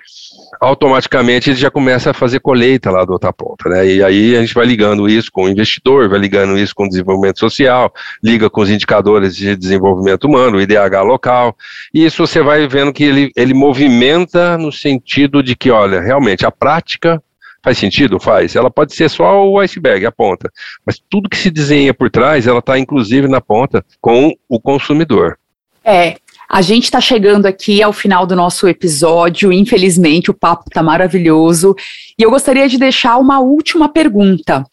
automaticamente 0.60 1.50
ele 1.50 1.58
já 1.58 1.70
começa 1.70 2.12
a 2.12 2.14
fazer 2.14 2.40
colheita 2.40 2.90
lá 2.90 3.04
do 3.06 3.14
outra 3.14 3.34
ponta, 3.34 3.70
né? 3.70 3.86
E 3.86 4.04
aí 4.04 4.36
a 4.36 4.42
gente 4.42 4.54
vai 4.54 4.66
ligando 4.66 5.08
isso 5.08 5.32
com 5.32 5.46
o 5.46 5.50
investidor, 5.50 6.10
vai 6.10 6.20
ligando 6.20 6.58
isso 6.58 6.74
com 6.74 6.86
o 6.86 6.90
desenvolvimento 6.90 7.40
social, 7.40 7.94
liga 8.24 8.50
com 8.50 8.62
os 8.62 8.70
indicadores 8.70 9.36
de 9.36 9.56
desenvolvimento 9.56 10.26
humano, 10.26 10.58
o 10.58 10.62
IDH 10.62 11.02
local, 11.04 11.56
e 11.94 12.06
isso 12.06 12.26
você 12.26 12.42
vai 12.42 12.68
vendo 12.68 12.94
que 12.94 13.04
ele, 13.04 13.32
ele 13.36 13.54
movimenta 13.54 14.58
no 14.58 14.72
sentido 14.72 15.44
de 15.44 15.56
que, 15.56 15.72
olha, 15.72 16.02
realmente 16.02 16.46
a 16.46 16.52
prática 16.52 17.22
Faz 17.64 17.78
sentido? 17.78 18.20
Faz. 18.20 18.56
Ela 18.56 18.70
pode 18.70 18.94
ser 18.94 19.10
só 19.10 19.48
o 19.48 19.60
iceberg, 19.60 20.06
a 20.06 20.12
ponta. 20.12 20.52
Mas 20.86 21.02
tudo 21.10 21.30
que 21.30 21.38
se 21.38 21.52
desenha 21.52 21.94
por 21.94 22.10
trás, 22.10 22.48
ela 22.48 22.60
está 22.60 22.78
inclusive 22.78 23.28
na 23.28 23.42
ponta 23.42 23.84
com 24.00 24.34
o 24.48 24.60
consumidor. 24.60 25.38
É, 25.84 26.18
a 26.50 26.62
gente 26.62 26.86
está 26.86 27.02
chegando 27.02 27.46
aqui 27.46 27.84
ao 27.84 27.92
final 27.92 28.26
do 28.26 28.36
nosso 28.36 28.68
episódio. 28.68 29.52
Infelizmente, 29.52 30.32
o 30.32 30.34
papo 30.34 30.66
está 30.68 30.82
maravilhoso. 30.82 31.76
E 32.18 32.24
eu 32.24 32.30
gostaria 32.30 32.70
de 32.70 32.78
deixar 32.78 33.18
uma 33.18 33.40
última 33.40 33.90
pergunta. 33.90 34.64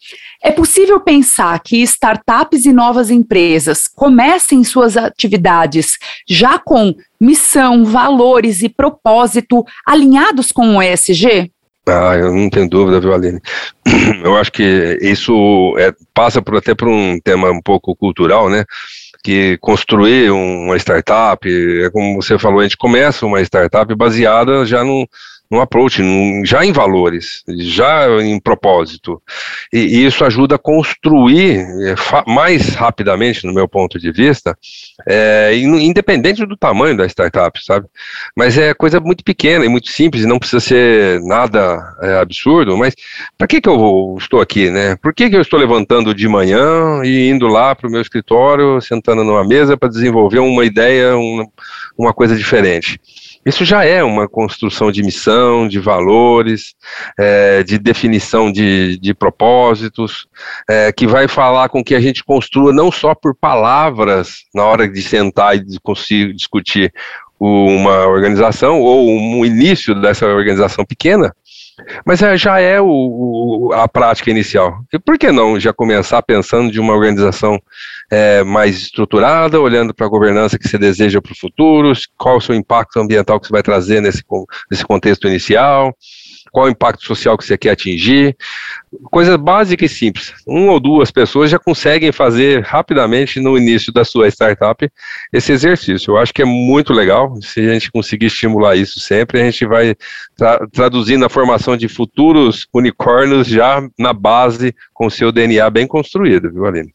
É 0.41 0.51
possível 0.51 0.99
pensar 1.01 1.59
que 1.59 1.81
startups 1.83 2.65
e 2.65 2.71
novas 2.71 3.09
empresas 3.09 3.87
comecem 3.87 4.63
suas 4.63 4.95
atividades 4.95 5.97
já 6.27 6.57
com 6.57 6.95
missão, 7.19 7.83
valores 7.83 8.61
e 8.61 8.69
propósito 8.69 9.65
alinhados 9.85 10.51
com 10.51 10.77
o 10.77 10.81
ESG? 10.81 11.51
Ah, 11.87 12.15
eu 12.15 12.33
não 12.33 12.49
tenho 12.49 12.67
dúvida, 12.67 12.99
viu, 12.99 13.13
Aline? 13.13 13.39
Eu 14.23 14.35
acho 14.37 14.51
que 14.51 14.97
isso 15.01 15.75
é, 15.77 15.93
passa 16.13 16.41
por, 16.41 16.57
até 16.57 16.73
por 16.73 16.87
um 16.87 17.19
tema 17.19 17.51
um 17.51 17.61
pouco 17.61 17.95
cultural, 17.95 18.49
né? 18.49 18.65
Que 19.23 19.57
construir 19.59 20.31
uma 20.31 20.77
startup, 20.77 21.47
é 21.47 21.89
como 21.91 22.21
você 22.21 22.39
falou, 22.39 22.59
a 22.59 22.63
gente 22.63 22.77
começa 22.77 23.25
uma 23.25 23.41
startup 23.41 23.93
baseada 23.95 24.65
já 24.65 24.83
num, 24.83 25.05
no 25.49 25.61
approach, 25.61 26.01
já 26.43 26.65
em 26.65 26.71
valores, 26.71 27.43
já 27.47 28.07
em 28.21 28.39
propósito. 28.39 29.21
E, 29.71 29.79
e 29.79 30.05
isso 30.05 30.25
ajuda 30.25 30.55
a 30.55 30.59
construir 30.59 31.59
é, 31.59 31.95
mais 32.27 32.69
rapidamente, 32.75 33.45
no 33.45 33.53
meu 33.53 33.67
ponto 33.67 33.99
de 33.99 34.11
vista, 34.11 34.57
é, 35.07 35.55
independente 35.55 36.45
do 36.45 36.57
tamanho 36.57 36.97
da 36.97 37.05
startup, 37.05 37.63
sabe? 37.63 37.87
Mas 38.35 38.57
é 38.57 38.73
coisa 38.73 38.99
muito 38.99 39.23
pequena 39.23 39.65
e 39.65 39.69
muito 39.69 39.89
simples, 39.89 40.25
não 40.25 40.39
precisa 40.39 40.59
ser 40.59 41.21
nada 41.21 41.95
é, 42.01 42.19
absurdo, 42.19 42.77
mas 42.77 42.95
para 43.37 43.47
que, 43.47 43.61
que 43.61 43.69
eu 43.69 44.15
estou 44.17 44.41
aqui, 44.41 44.69
né? 44.69 44.95
Por 44.95 45.13
que, 45.13 45.29
que 45.29 45.35
eu 45.35 45.41
estou 45.41 45.59
levantando 45.59 46.13
de 46.13 46.27
manhã 46.27 47.01
e 47.03 47.29
indo 47.29 47.47
lá 47.47 47.75
para 47.75 47.87
o 47.87 47.91
meu 47.91 48.01
escritório, 48.01 48.81
sentando 48.81 49.23
numa 49.23 49.43
mesa 49.43 49.77
para 49.77 49.89
desenvolver 49.89 50.39
uma 50.39 50.65
ideia, 50.65 51.15
uma, 51.15 51.47
uma 51.97 52.13
coisa 52.13 52.35
diferente? 52.35 52.99
Isso 53.45 53.63
já 53.63 53.85
é 53.85 54.03
uma 54.03 54.27
construção 54.27 54.91
de 54.91 55.03
missão, 55.03 55.67
de 55.67 55.79
valores, 55.79 56.73
é, 57.17 57.61
de 57.61 57.77
definição 57.77 58.51
de, 58.51 58.97
de 58.97 59.13
propósitos, 59.13 60.27
é, 60.67 60.91
que 60.91 61.05
vai 61.05 61.27
falar 61.27 61.69
com 61.69 61.83
que 61.83 61.93
a 61.93 61.99
gente 61.99 62.23
construa 62.23 62.73
não 62.73 62.91
só 62.91 63.13
por 63.13 63.35
palavras 63.35 64.45
na 64.53 64.63
hora 64.63 64.89
de 64.89 65.01
sentar 65.01 65.55
e 65.55 65.63
conseguir 65.83 66.33
discutir 66.33 66.91
uma 67.39 68.07
organização 68.07 68.79
ou 68.79 69.09
um 69.09 69.45
início 69.45 69.93
dessa 69.93 70.25
organização 70.25 70.85
pequena, 70.85 71.35
mas 72.05 72.21
é, 72.21 72.37
já 72.37 72.59
é 72.59 72.79
o, 72.79 72.87
o, 72.87 73.73
a 73.73 73.87
prática 73.87 74.31
inicial. 74.31 74.79
E 74.93 74.99
por 74.99 75.17
que 75.17 75.31
não 75.31 75.59
já 75.59 75.73
começar 75.73 76.21
pensando 76.21 76.71
de 76.71 76.79
uma 76.79 76.93
organização 76.93 77.59
é, 78.09 78.43
mais 78.43 78.77
estruturada, 78.77 79.59
olhando 79.59 79.93
para 79.93 80.05
a 80.05 80.09
governança 80.09 80.57
que 80.57 80.67
você 80.67 80.77
deseja 80.77 81.21
para 81.21 81.31
o 81.31 81.37
futuro, 81.37 81.93
qual 82.17 82.37
o 82.37 82.41
seu 82.41 82.55
impacto 82.55 82.99
ambiental 82.99 83.39
que 83.39 83.47
você 83.47 83.53
vai 83.53 83.63
trazer 83.63 84.01
nesse, 84.01 84.23
nesse 84.69 84.85
contexto 84.85 85.27
inicial, 85.27 85.95
qual 86.55 86.67
o 86.67 86.69
impacto 86.69 87.05
social 87.05 87.37
que 87.37 87.43
você 87.43 87.57
quer 87.57 87.71
atingir. 87.71 88.33
Coisa 89.11 89.37
básica 89.37 89.83
e 89.83 89.89
simples. 89.89 90.33
Uma 90.47 90.71
ou 90.71 90.79
duas 90.79 91.11
pessoas 91.11 91.51
já 91.51 91.59
conseguem 91.59 92.13
fazer 92.13 92.63
rapidamente 92.63 93.41
no 93.41 93.57
início 93.57 93.91
da 93.91 94.05
sua 94.05 94.29
startup 94.29 94.89
esse 95.33 95.51
exercício. 95.51 96.11
Eu 96.13 96.17
acho 96.17 96.33
que 96.33 96.41
é 96.41 96.45
muito 96.45 96.93
legal. 96.93 97.35
Se 97.41 97.59
a 97.59 97.73
gente 97.73 97.91
conseguir 97.91 98.27
estimular 98.27 98.77
isso 98.77 99.01
sempre, 99.01 99.41
a 99.41 99.43
gente 99.43 99.65
vai 99.65 99.95
tra 100.37 100.65
traduzindo 100.71 101.25
a 101.25 101.29
formação 101.29 101.75
de 101.75 101.89
futuros 101.89 102.65
unicórnios 102.73 103.47
já 103.47 103.85
na 103.99 104.13
base 104.13 104.73
com 104.93 105.07
o 105.07 105.11
seu 105.11 105.33
DNA 105.33 105.69
bem 105.69 105.85
construído, 105.85 106.49
viu, 106.53 106.65
Aline? 106.65 106.93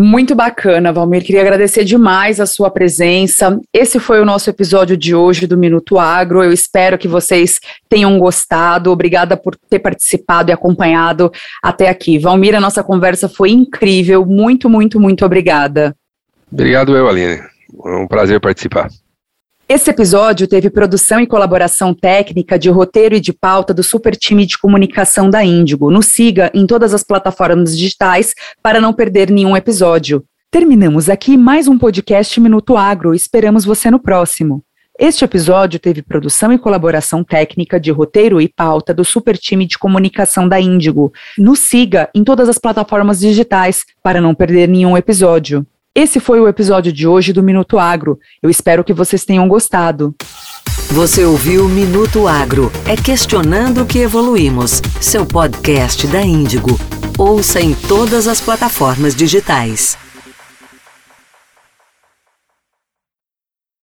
Muito 0.00 0.32
bacana, 0.32 0.92
Valmir. 0.92 1.24
Queria 1.24 1.40
agradecer 1.40 1.82
demais 1.82 2.38
a 2.38 2.46
sua 2.46 2.70
presença. 2.70 3.58
Esse 3.72 3.98
foi 3.98 4.20
o 4.20 4.24
nosso 4.24 4.48
episódio 4.48 4.96
de 4.96 5.12
hoje 5.12 5.44
do 5.44 5.58
Minuto 5.58 5.98
Agro. 5.98 6.40
Eu 6.40 6.52
espero 6.52 6.96
que 6.96 7.08
vocês 7.08 7.58
tenham 7.88 8.16
gostado. 8.16 8.92
Obrigada 8.92 9.36
por 9.36 9.56
ter 9.56 9.80
participado 9.80 10.52
e 10.52 10.54
acompanhado 10.54 11.32
até 11.60 11.88
aqui. 11.88 12.16
Valmir, 12.16 12.54
a 12.54 12.60
nossa 12.60 12.80
conversa 12.80 13.28
foi 13.28 13.50
incrível. 13.50 14.24
Muito, 14.24 14.70
muito, 14.70 15.00
muito 15.00 15.26
obrigada. 15.26 15.96
Obrigado, 16.52 16.96
eu, 16.96 17.08
Aline. 17.08 17.42
É 17.84 17.96
um 17.96 18.06
prazer 18.06 18.40
participar. 18.40 18.88
Esse 19.70 19.90
episódio 19.90 20.48
teve 20.48 20.70
produção 20.70 21.20
e 21.20 21.26
colaboração 21.26 21.92
técnica 21.92 22.58
de 22.58 22.70
roteiro 22.70 23.14
e 23.14 23.20
de 23.20 23.34
pauta 23.34 23.74
do 23.74 23.82
super 23.82 24.16
time 24.16 24.46
de 24.46 24.56
comunicação 24.56 25.28
da 25.28 25.44
Índigo. 25.44 25.90
Nos 25.90 26.06
siga 26.06 26.50
em 26.54 26.66
todas 26.66 26.94
as 26.94 27.02
plataformas 27.02 27.76
digitais 27.76 28.32
para 28.62 28.80
não 28.80 28.94
perder 28.94 29.30
nenhum 29.30 29.54
episódio. 29.54 30.24
Terminamos 30.50 31.10
aqui 31.10 31.36
mais 31.36 31.68
um 31.68 31.76
podcast 31.76 32.40
Minuto 32.40 32.78
Agro. 32.78 33.14
Esperamos 33.14 33.66
você 33.66 33.90
no 33.90 34.00
próximo. 34.00 34.64
Este 34.98 35.22
episódio 35.22 35.78
teve 35.78 36.00
produção 36.00 36.50
e 36.50 36.58
colaboração 36.58 37.22
técnica 37.22 37.78
de 37.78 37.90
roteiro 37.90 38.40
e 38.40 38.48
pauta 38.48 38.94
do 38.94 39.04
super 39.04 39.36
time 39.36 39.66
de 39.66 39.76
comunicação 39.76 40.48
da 40.48 40.58
Índigo. 40.58 41.12
Nos 41.36 41.58
siga 41.58 42.08
em 42.14 42.24
todas 42.24 42.48
as 42.48 42.56
plataformas 42.56 43.20
digitais 43.20 43.84
para 44.02 44.18
não 44.18 44.34
perder 44.34 44.66
nenhum 44.66 44.96
episódio. 44.96 45.66
Esse 45.98 46.20
foi 46.20 46.38
o 46.40 46.46
episódio 46.46 46.92
de 46.92 47.08
hoje 47.08 47.32
do 47.32 47.42
Minuto 47.42 47.76
Agro. 47.76 48.20
Eu 48.40 48.48
espero 48.48 48.84
que 48.84 48.92
vocês 48.92 49.24
tenham 49.24 49.48
gostado. 49.48 50.14
Você 50.92 51.24
ouviu 51.24 51.68
Minuto 51.68 52.28
Agro? 52.28 52.70
É 52.86 52.94
questionando 52.94 53.84
que 53.84 53.98
evoluímos. 53.98 54.80
Seu 55.00 55.26
podcast 55.26 56.06
da 56.06 56.22
Índigo. 56.22 56.78
Ouça 57.18 57.60
em 57.60 57.74
todas 57.74 58.28
as 58.28 58.40
plataformas 58.40 59.12
digitais. 59.12 59.98